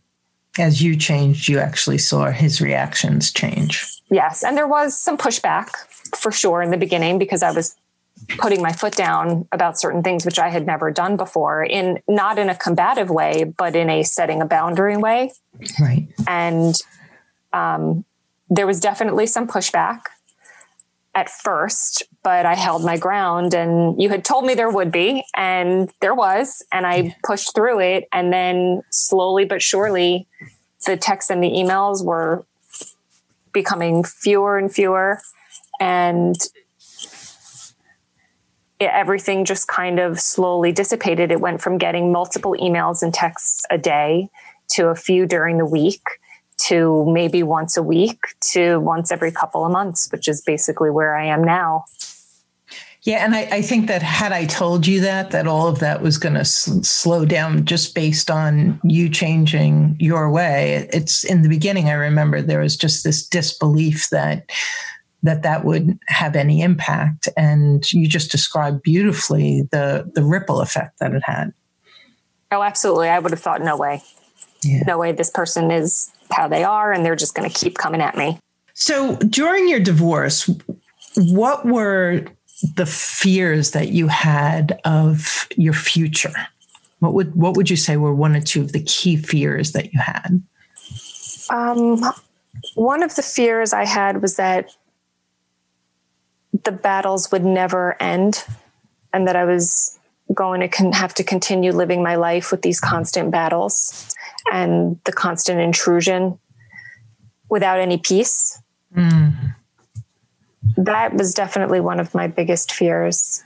as 0.59 0.81
you 0.81 0.95
changed, 0.95 1.47
you 1.47 1.59
actually 1.59 1.97
saw 1.97 2.29
his 2.31 2.61
reactions 2.61 3.31
change. 3.31 3.85
Yes. 4.09 4.43
And 4.43 4.57
there 4.57 4.67
was 4.67 4.99
some 4.99 5.17
pushback 5.17 5.69
for 6.15 6.31
sure 6.31 6.61
in 6.61 6.71
the 6.71 6.77
beginning 6.77 7.19
because 7.19 7.43
I 7.43 7.51
was 7.51 7.75
putting 8.37 8.61
my 8.61 8.71
foot 8.71 8.95
down 8.95 9.47
about 9.51 9.79
certain 9.79 10.03
things 10.03 10.25
which 10.25 10.39
I 10.39 10.49
had 10.49 10.65
never 10.65 10.91
done 10.91 11.15
before 11.15 11.63
in 11.63 11.99
not 12.07 12.37
in 12.37 12.49
a 12.49 12.55
combative 12.55 13.09
way, 13.09 13.43
but 13.43 13.75
in 13.75 13.89
a 13.89 14.03
setting 14.03 14.41
a 14.41 14.45
boundary 14.45 14.97
way. 14.97 15.31
Right. 15.79 16.07
And 16.27 16.75
um, 17.53 18.05
there 18.49 18.67
was 18.67 18.79
definitely 18.79 19.27
some 19.27 19.47
pushback. 19.47 20.01
At 21.15 21.29
first, 21.29 22.03
but 22.23 22.45
I 22.45 22.55
held 22.55 22.83
my 22.83 22.97
ground 22.97 23.53
and 23.53 24.01
you 24.01 24.09
had 24.09 24.23
told 24.23 24.45
me 24.45 24.53
there 24.53 24.69
would 24.69 24.91
be, 24.91 25.23
and 25.35 25.91
there 26.01 26.13
was, 26.13 26.63
and 26.71 26.85
I 26.85 27.15
pushed 27.23 27.55
through 27.55 27.79
it. 27.79 28.07
And 28.13 28.31
then 28.31 28.81
slowly 28.91 29.45
but 29.45 29.61
surely, 29.61 30.27
the 30.85 30.97
texts 30.97 31.29
and 31.29 31.43
the 31.43 31.49
emails 31.49 32.03
were 32.03 32.45
becoming 33.51 34.03
fewer 34.03 34.57
and 34.57 34.71
fewer. 34.71 35.19
And 35.79 36.35
it, 38.79 38.91
everything 38.91 39.45
just 39.45 39.67
kind 39.67 39.99
of 39.99 40.19
slowly 40.19 40.71
dissipated. 40.71 41.31
It 41.31 41.41
went 41.41 41.61
from 41.61 41.77
getting 41.77 42.11
multiple 42.11 42.55
emails 42.61 43.01
and 43.01 43.13
texts 43.13 43.63
a 43.69 43.77
day 43.77 44.29
to 44.71 44.87
a 44.87 44.95
few 44.95 45.25
during 45.25 45.57
the 45.57 45.65
week 45.65 46.03
to 46.67 47.05
maybe 47.11 47.43
once 47.43 47.77
a 47.77 47.83
week 47.83 48.19
to 48.51 48.79
once 48.79 49.11
every 49.11 49.31
couple 49.31 49.65
of 49.65 49.71
months, 49.71 50.09
which 50.11 50.27
is 50.27 50.41
basically 50.41 50.89
where 50.89 51.15
I 51.15 51.25
am 51.25 51.43
now. 51.43 51.85
Yeah, 53.03 53.23
and 53.23 53.33
I, 53.33 53.47
I 53.51 53.61
think 53.61 53.87
that 53.87 54.01
had 54.01 54.33
I 54.33 54.45
told 54.45 54.85
you 54.85 54.99
that, 55.01 55.31
that 55.31 55.47
all 55.47 55.67
of 55.67 55.79
that 55.79 56.01
was 56.01 56.17
going 56.17 56.33
to 56.33 56.41
s- 56.41 56.69
slow 56.83 57.25
down 57.25 57.63
just 57.63 57.95
based 57.95 58.29
on 58.29 58.79
you 58.83 59.07
changing 59.07 59.95
your 59.99 60.29
way. 60.29 60.87
It's 60.91 61.23
in 61.23 61.41
the 61.41 61.49
beginning. 61.49 61.87
I 61.87 61.93
remember 61.93 62.41
there 62.41 62.59
was 62.59 62.75
just 62.75 63.05
this 63.05 63.25
disbelief 63.25 64.09
that 64.11 64.49
that 65.23 65.43
that 65.43 65.65
would 65.65 65.97
have 66.07 66.35
any 66.35 66.61
impact, 66.61 67.27
and 67.35 67.89
you 67.91 68.07
just 68.07 68.31
described 68.31 68.83
beautifully 68.83 69.67
the 69.71 70.09
the 70.13 70.23
ripple 70.23 70.61
effect 70.61 70.99
that 70.99 71.13
it 71.13 71.23
had. 71.25 71.53
Oh, 72.51 72.63
absolutely! 72.63 73.09
I 73.09 73.19
would 73.19 73.31
have 73.31 73.41
thought, 73.41 73.61
no 73.61 73.77
way, 73.77 74.01
yeah. 74.61 74.83
no 74.85 74.97
way. 74.97 75.11
This 75.11 75.29
person 75.29 75.71
is 75.71 76.11
how 76.31 76.47
they 76.47 76.63
are 76.63 76.91
and 76.91 77.05
they're 77.05 77.15
just 77.15 77.35
going 77.35 77.49
to 77.49 77.55
keep 77.55 77.77
coming 77.77 78.01
at 78.01 78.17
me. 78.17 78.39
So 78.73 79.15
during 79.17 79.67
your 79.67 79.79
divorce, 79.79 80.49
what 81.15 81.65
were 81.65 82.25
the 82.75 82.85
fears 82.85 83.71
that 83.71 83.89
you 83.89 84.07
had 84.07 84.79
of 84.85 85.47
your 85.55 85.73
future? 85.73 86.33
What 86.99 87.13
would 87.13 87.35
what 87.35 87.55
would 87.55 87.69
you 87.69 87.77
say 87.77 87.97
were 87.97 88.13
one 88.13 88.35
or 88.35 88.41
two 88.41 88.61
of 88.61 88.73
the 88.73 88.83
key 88.83 89.15
fears 89.15 89.71
that 89.71 89.93
you 89.93 89.99
had? 89.99 90.41
Um, 91.49 92.03
one 92.75 93.03
of 93.03 93.15
the 93.15 93.21
fears 93.21 93.73
I 93.73 93.85
had 93.85 94.21
was 94.21 94.35
that 94.35 94.75
the 96.63 96.71
battles 96.71 97.31
would 97.31 97.45
never 97.45 98.01
end, 98.01 98.43
and 99.13 99.27
that 99.27 99.35
I 99.35 99.45
was 99.45 99.97
going 100.33 100.59
to 100.59 100.67
con- 100.67 100.91
have 100.91 101.13
to 101.15 101.23
continue 101.23 101.71
living 101.71 102.03
my 102.03 102.15
life 102.15 102.51
with 102.51 102.61
these 102.61 102.79
constant 102.79 103.31
battles 103.31 104.13
and 104.51 104.99
the 105.05 105.11
constant 105.11 105.59
intrusion 105.59 106.39
without 107.49 107.79
any 107.79 107.97
peace. 107.97 108.61
Mm. 108.95 109.55
That 110.77 111.13
was 111.13 111.33
definitely 111.33 111.79
one 111.79 111.99
of 111.99 112.13
my 112.13 112.27
biggest 112.27 112.71
fears. 112.71 113.43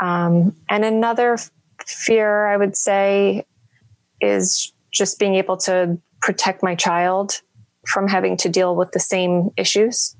Um, 0.00 0.56
and 0.68 0.84
another 0.84 1.38
fear, 1.86 2.46
I 2.46 2.56
would 2.56 2.76
say, 2.76 3.46
is 4.20 4.72
just 4.92 5.18
being 5.18 5.34
able 5.34 5.56
to 5.58 5.98
protect 6.20 6.62
my 6.62 6.74
child 6.74 7.40
from 7.86 8.08
having 8.08 8.36
to 8.38 8.48
deal 8.48 8.74
with 8.74 8.92
the 8.92 9.00
same 9.00 9.50
issues. 9.56 10.16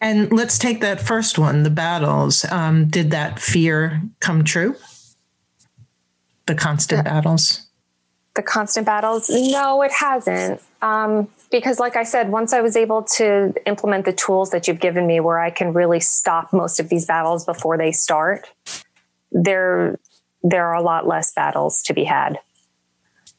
And 0.00 0.30
let's 0.32 0.58
take 0.58 0.80
that 0.80 1.00
first 1.00 1.38
one 1.38 1.62
the 1.62 1.70
battles. 1.70 2.44
Um, 2.50 2.88
did 2.88 3.10
that 3.12 3.38
fear 3.38 4.02
come 4.20 4.44
true? 4.44 4.76
The 6.46 6.54
constant 6.54 7.06
yeah. 7.06 7.14
battles? 7.14 7.66
The 8.34 8.42
constant 8.42 8.86
battles? 8.86 9.30
No, 9.30 9.82
it 9.82 9.92
hasn't. 9.92 10.60
Um, 10.82 11.28
because, 11.50 11.78
like 11.78 11.96
I 11.96 12.02
said, 12.02 12.30
once 12.30 12.52
I 12.52 12.60
was 12.60 12.76
able 12.76 13.02
to 13.14 13.54
implement 13.66 14.04
the 14.04 14.12
tools 14.12 14.50
that 14.50 14.66
you've 14.66 14.80
given 14.80 15.06
me 15.06 15.20
where 15.20 15.38
I 15.38 15.50
can 15.50 15.72
really 15.72 16.00
stop 16.00 16.52
most 16.52 16.80
of 16.80 16.88
these 16.88 17.06
battles 17.06 17.44
before 17.44 17.78
they 17.78 17.92
start, 17.92 18.46
there, 19.30 19.98
there 20.42 20.66
are 20.66 20.74
a 20.74 20.82
lot 20.82 21.06
less 21.06 21.32
battles 21.32 21.82
to 21.84 21.94
be 21.94 22.04
had. 22.04 22.38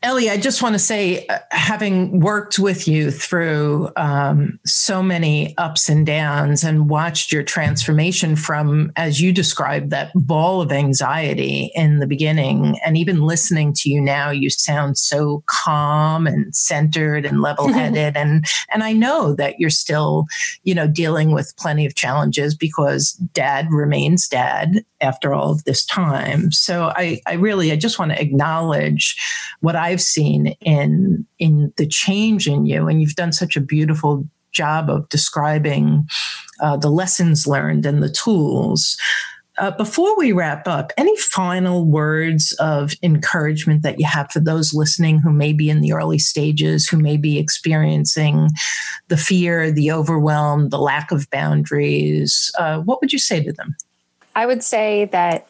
Ellie, 0.06 0.30
I 0.30 0.38
just 0.38 0.62
want 0.62 0.74
to 0.74 0.80
say, 0.80 1.26
uh, 1.26 1.40
having 1.50 2.20
worked 2.20 2.60
with 2.60 2.88
you 2.88 3.10
through 3.10 3.90
um, 3.96 4.60
so 4.64 5.02
many 5.02 5.58
ups 5.58 5.90
and 5.90 6.06
downs 6.06 6.64
and 6.64 6.88
watched 6.88 7.32
your 7.32 7.42
transformation 7.42 8.36
from, 8.36 8.92
as 8.98 9.20
you 9.20 9.34
described, 9.34 9.90
that 9.90 10.12
ball 10.14 10.62
of 10.62 10.72
anxiety 10.72 11.72
in 11.74 11.98
the 11.98 12.06
beginning, 12.06 12.78
and 12.86 13.00
even 13.00 13.22
listening 13.22 13.74
to 13.78 13.90
you 13.90 14.00
now, 14.00 14.30
you 14.30 14.52
sound 14.52 15.00
so 15.00 15.44
calm 15.48 16.28
and 16.28 16.56
centered 16.56 17.26
and 17.26 17.42
level 17.42 17.74
headed. 17.74 18.16
and, 18.16 18.46
and 18.72 18.84
I 18.84 18.94
know 18.94 19.34
that 19.34 19.60
you're 19.60 19.72
still, 19.72 20.28
you 20.62 20.76
know, 20.76 20.88
dealing 20.88 21.32
with 21.32 21.58
plenty 21.58 21.84
of 21.84 21.96
challenges 21.96 22.54
because 22.54 23.14
dad 23.34 23.70
remains 23.72 24.28
dad 24.28 24.86
after 25.02 25.34
all 25.34 25.52
of 25.52 25.64
this 25.64 25.84
time. 25.84 26.52
So 26.52 26.94
I, 26.96 27.22
I 27.26 27.34
really, 27.34 27.72
I 27.72 27.76
just 27.76 27.98
want 27.98 28.12
to 28.12 28.22
acknowledge 28.22 29.16
what 29.62 29.76
I've 29.96 30.02
seen 30.02 30.48
in 30.60 31.26
in 31.40 31.72
the 31.78 31.88
change 31.88 32.50
in 32.50 32.66
you, 32.66 32.90
and 32.90 33.00
you've 33.02 33.16
done 33.16 33.32
such 33.32 33.56
a 33.56 33.62
beautiful 33.62 34.28
job 34.52 34.90
of 34.90 35.08
describing 35.08 36.06
uh, 36.60 36.76
the 36.76 36.90
lessons 36.90 37.48
learned 37.48 37.86
and 37.86 38.04
the 38.04 38.10
tools. 38.10 38.98
Uh, 39.58 39.72
before 39.72 40.18
we 40.18 40.34
wrap 40.34 40.68
up, 40.68 40.92
any 40.98 41.16
final 41.16 41.86
words 41.86 42.52
of 42.60 42.92
encouragement 43.04 43.84
that 43.84 43.98
you 43.98 44.06
have 44.06 44.30
for 44.34 44.42
those 44.42 44.74
listening 44.74 45.18
who 45.20 45.32
may 45.32 45.54
be 45.54 45.70
in 45.70 45.80
the 45.80 45.94
early 45.94 46.20
stages, 46.20 46.90
who 46.90 46.98
may 46.98 47.16
be 47.16 47.40
experiencing 47.40 48.50
the 49.08 49.16
fear, 49.16 49.72
the 49.72 49.94
overwhelm, 49.94 50.68
the 50.72 50.78
lack 50.78 51.10
of 51.10 51.30
boundaries? 51.30 52.52
Uh, 52.60 52.80
what 52.82 53.00
would 53.00 53.14
you 53.14 53.20
say 53.20 53.42
to 53.42 53.54
them? 53.54 53.78
I 54.36 54.46
would 54.46 54.62
say 54.62 55.06
that 55.14 55.48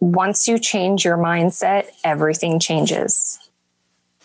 once 0.00 0.48
you 0.48 0.58
change 0.58 1.04
your 1.04 1.16
mindset, 1.16 1.86
everything 2.02 2.58
changes. 2.58 3.37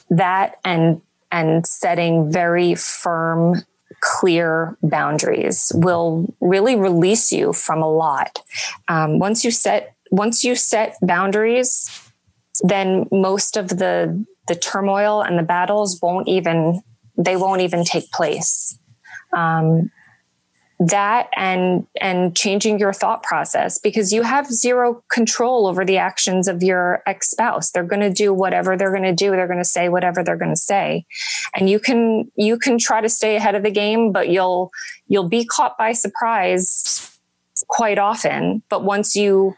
That 0.09 0.57
and 0.63 1.01
and 1.31 1.65
setting 1.65 2.31
very 2.31 2.75
firm 2.75 3.63
clear 4.01 4.77
boundaries 4.83 5.71
will 5.73 6.33
really 6.41 6.75
release 6.75 7.31
you 7.31 7.53
from 7.53 7.81
a 7.81 7.89
lot. 7.89 8.41
Um, 8.87 9.19
once 9.19 9.43
you 9.43 9.51
set 9.51 9.95
once 10.11 10.43
you 10.43 10.55
set 10.55 10.95
boundaries, 11.01 11.89
then 12.61 13.07
most 13.11 13.57
of 13.57 13.69
the 13.69 14.25
the 14.47 14.55
turmoil 14.55 15.21
and 15.21 15.39
the 15.39 15.43
battles 15.43 15.99
won't 16.01 16.27
even 16.27 16.81
they 17.17 17.35
won't 17.35 17.61
even 17.61 17.83
take 17.83 18.11
place. 18.11 18.77
Um, 19.35 19.91
that 20.87 21.29
and 21.35 21.85
and 22.01 22.35
changing 22.35 22.79
your 22.79 22.93
thought 22.93 23.23
process 23.23 23.77
because 23.77 24.11
you 24.11 24.23
have 24.23 24.47
zero 24.47 25.03
control 25.11 25.67
over 25.67 25.85
the 25.85 25.97
actions 25.97 26.47
of 26.47 26.63
your 26.63 27.01
ex-spouse. 27.05 27.71
They're 27.71 27.83
going 27.83 28.01
to 28.01 28.09
do 28.09 28.33
whatever 28.33 28.75
they're 28.75 28.91
going 28.91 29.03
to 29.03 29.13
do. 29.13 29.31
They're 29.31 29.47
going 29.47 29.59
to 29.59 29.65
say 29.65 29.89
whatever 29.89 30.23
they're 30.23 30.37
going 30.37 30.51
to 30.51 30.57
say. 30.59 31.05
And 31.55 31.69
you 31.69 31.79
can 31.79 32.31
you 32.35 32.57
can 32.57 32.77
try 32.77 33.01
to 33.01 33.09
stay 33.09 33.35
ahead 33.35 33.55
of 33.55 33.63
the 33.63 33.71
game 33.71 34.11
but 34.11 34.29
you'll 34.29 34.71
you'll 35.07 35.29
be 35.29 35.45
caught 35.45 35.77
by 35.77 35.93
surprise 35.93 37.09
quite 37.67 37.99
often. 37.99 38.63
But 38.69 38.83
once 38.83 39.15
you 39.15 39.55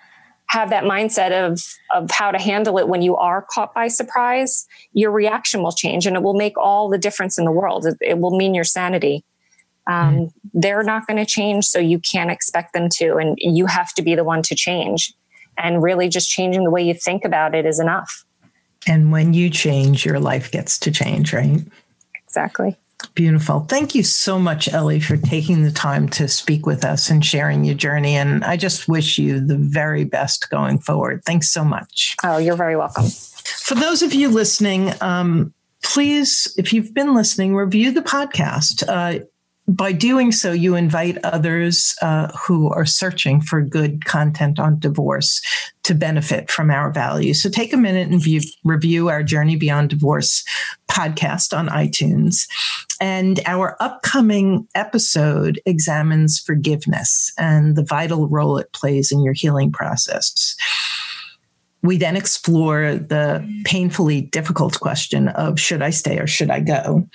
have 0.49 0.69
that 0.69 0.83
mindset 0.83 1.31
of 1.31 1.59
of 1.95 2.11
how 2.11 2.29
to 2.29 2.37
handle 2.37 2.77
it 2.77 2.87
when 2.87 3.01
you 3.01 3.15
are 3.15 3.45
caught 3.49 3.73
by 3.73 3.87
surprise 3.87 4.67
your 4.93 5.11
reaction 5.11 5.63
will 5.63 5.71
change 5.71 6.05
and 6.05 6.15
it 6.15 6.21
will 6.21 6.35
make 6.35 6.55
all 6.55 6.87
the 6.87 6.99
difference 6.99 7.39
in 7.39 7.45
the 7.45 7.51
world. 7.51 7.85
It, 7.85 7.97
it 8.01 8.19
will 8.19 8.37
mean 8.37 8.53
your 8.53 8.63
sanity 8.63 9.23
um, 9.87 10.15
mm. 10.15 10.31
they're 10.53 10.83
not 10.83 11.07
going 11.07 11.17
to 11.17 11.25
change, 11.25 11.65
so 11.65 11.79
you 11.79 11.99
can't 11.99 12.31
expect 12.31 12.73
them 12.73 12.89
to. 12.93 13.15
And 13.17 13.37
you 13.39 13.65
have 13.65 13.93
to 13.93 14.01
be 14.01 14.15
the 14.15 14.23
one 14.23 14.41
to 14.43 14.55
change. 14.55 15.13
And 15.57 15.81
really, 15.81 16.09
just 16.09 16.29
changing 16.29 16.63
the 16.63 16.71
way 16.71 16.83
you 16.83 16.93
think 16.93 17.23
about 17.23 17.55
it 17.55 17.65
is 17.65 17.79
enough. 17.79 18.25
And 18.87 19.11
when 19.11 19.33
you 19.33 19.49
change, 19.49 20.05
your 20.05 20.19
life 20.19 20.51
gets 20.51 20.77
to 20.79 20.91
change, 20.91 21.33
right? 21.33 21.61
Exactly. 22.23 22.77
Beautiful. 23.13 23.61
Thank 23.61 23.95
you 23.95 24.03
so 24.03 24.39
much, 24.39 24.71
Ellie, 24.71 24.99
for 24.99 25.17
taking 25.17 25.63
the 25.63 25.71
time 25.71 26.09
to 26.09 26.27
speak 26.27 26.65
with 26.65 26.83
us 26.83 27.09
and 27.09 27.23
sharing 27.23 27.63
your 27.63 27.75
journey. 27.75 28.15
And 28.15 28.43
I 28.43 28.57
just 28.57 28.87
wish 28.87 29.17
you 29.17 29.39
the 29.39 29.57
very 29.57 30.03
best 30.05 30.49
going 30.49 30.79
forward. 30.79 31.23
Thanks 31.25 31.51
so 31.51 31.63
much. 31.63 32.15
Oh, 32.23 32.37
you're 32.37 32.55
very 32.55 32.75
welcome. 32.75 33.05
For 33.07 33.75
those 33.75 34.01
of 34.01 34.13
you 34.13 34.29
listening, 34.29 34.93
um, 35.01 35.53
please, 35.83 36.53
if 36.57 36.73
you've 36.73 36.93
been 36.93 37.13
listening, 37.13 37.55
review 37.55 37.91
the 37.91 38.01
podcast. 38.01 38.83
Uh, 38.87 39.23
by 39.67 39.91
doing 39.91 40.31
so, 40.31 40.51
you 40.51 40.75
invite 40.75 41.17
others 41.23 41.95
uh, 42.01 42.27
who 42.37 42.69
are 42.69 42.85
searching 42.85 43.41
for 43.41 43.61
good 43.61 44.05
content 44.05 44.59
on 44.59 44.79
divorce 44.79 45.41
to 45.83 45.95
benefit 45.95 46.51
from 46.51 46.69
our 46.69 46.91
values. 46.91 47.41
So 47.41 47.49
take 47.49 47.73
a 47.73 47.77
minute 47.77 48.09
and 48.09 48.21
view, 48.21 48.41
review 48.63 49.09
our 49.09 49.23
Journey 49.23 49.55
Beyond 49.55 49.89
Divorce 49.89 50.43
podcast 50.89 51.57
on 51.57 51.67
iTunes. 51.69 52.47
And 53.01 53.39
our 53.47 53.75
upcoming 53.79 54.67
episode 54.75 55.59
examines 55.65 56.39
forgiveness 56.39 57.33
and 57.37 57.75
the 57.75 57.83
vital 57.83 58.27
role 58.27 58.57
it 58.57 58.71
plays 58.71 59.11
in 59.11 59.23
your 59.23 59.33
healing 59.33 59.71
process. 59.71 60.55
We 61.81 61.97
then 61.97 62.15
explore 62.15 62.95
the 62.95 63.47
painfully 63.63 64.21
difficult 64.21 64.79
question 64.79 65.27
of 65.29 65.59
should 65.59 65.83
I 65.83 65.91
stay 65.91 66.17
or 66.17 66.25
should 66.25 66.49
I 66.49 66.59
go? 66.59 67.07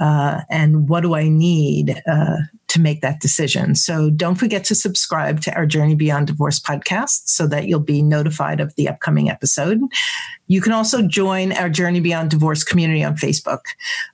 Uh, 0.00 0.42
and 0.50 0.88
what 0.88 1.00
do 1.00 1.14
I 1.14 1.28
need 1.28 2.02
uh, 2.06 2.36
to 2.68 2.80
make 2.80 3.00
that 3.00 3.20
decision. 3.20 3.74
So 3.74 4.10
don't 4.10 4.36
forget 4.36 4.62
to 4.64 4.74
subscribe 4.74 5.40
to 5.42 5.54
our 5.54 5.66
Journey 5.66 5.94
Beyond 5.94 6.26
Divorce 6.26 6.60
podcast 6.60 7.22
so 7.24 7.46
that 7.48 7.66
you'll 7.66 7.80
be 7.80 8.02
notified 8.02 8.60
of 8.60 8.74
the 8.76 8.88
upcoming 8.88 9.30
episode. 9.30 9.80
You 10.48 10.60
can 10.60 10.72
also 10.72 11.02
join 11.02 11.52
our 11.52 11.68
Journey 11.68 12.00
Beyond 12.00 12.30
Divorce 12.30 12.64
community 12.64 13.04
on 13.04 13.14
Facebook, 13.16 13.60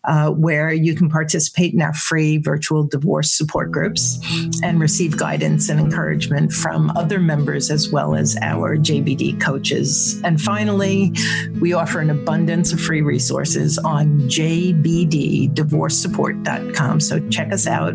uh, 0.04 0.28
where 0.30 0.72
you 0.72 0.94
can 0.94 1.08
participate 1.08 1.72
in 1.72 1.80
our 1.80 1.94
free 1.94 2.38
virtual 2.38 2.82
divorce 2.82 3.32
support 3.32 3.70
groups 3.70 4.18
and 4.62 4.80
receive 4.80 5.16
guidance 5.16 5.68
and 5.68 5.78
encouragement 5.80 6.52
from 6.52 6.90
other 6.90 7.20
members 7.20 7.70
as 7.70 7.90
well 7.90 8.16
as 8.16 8.36
our 8.42 8.76
JBD 8.76 9.40
coaches. 9.40 10.20
And 10.24 10.40
finally, 10.40 11.12
we 11.60 11.72
offer 11.72 12.00
an 12.00 12.10
abundance 12.10 12.72
of 12.72 12.80
free 12.80 13.02
resources 13.02 13.78
on 13.78 14.18
jbddivorcesupport.com. 14.22 17.00
So 17.00 17.28
check 17.28 17.52
us 17.52 17.68
out 17.68 17.94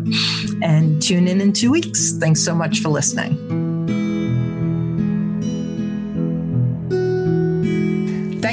and 0.62 1.02
tune 1.02 1.28
in 1.28 1.40
in 1.40 1.52
two 1.52 1.70
weeks. 1.70 2.16
Thanks 2.18 2.42
so 2.42 2.54
much 2.54 2.80
for 2.80 2.88
listening. 2.88 3.59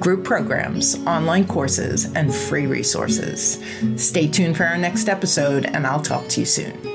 group 0.00 0.24
programs, 0.24 0.96
online 1.06 1.46
courses, 1.46 2.12
and 2.14 2.34
free 2.34 2.66
resources. 2.66 3.62
Stay 3.96 4.28
tuned 4.28 4.56
for 4.56 4.64
our 4.64 4.78
next 4.78 5.08
episode, 5.08 5.66
and 5.66 5.86
I'll 5.86 6.02
talk 6.02 6.28
to 6.28 6.40
you 6.40 6.46
soon. 6.46 6.93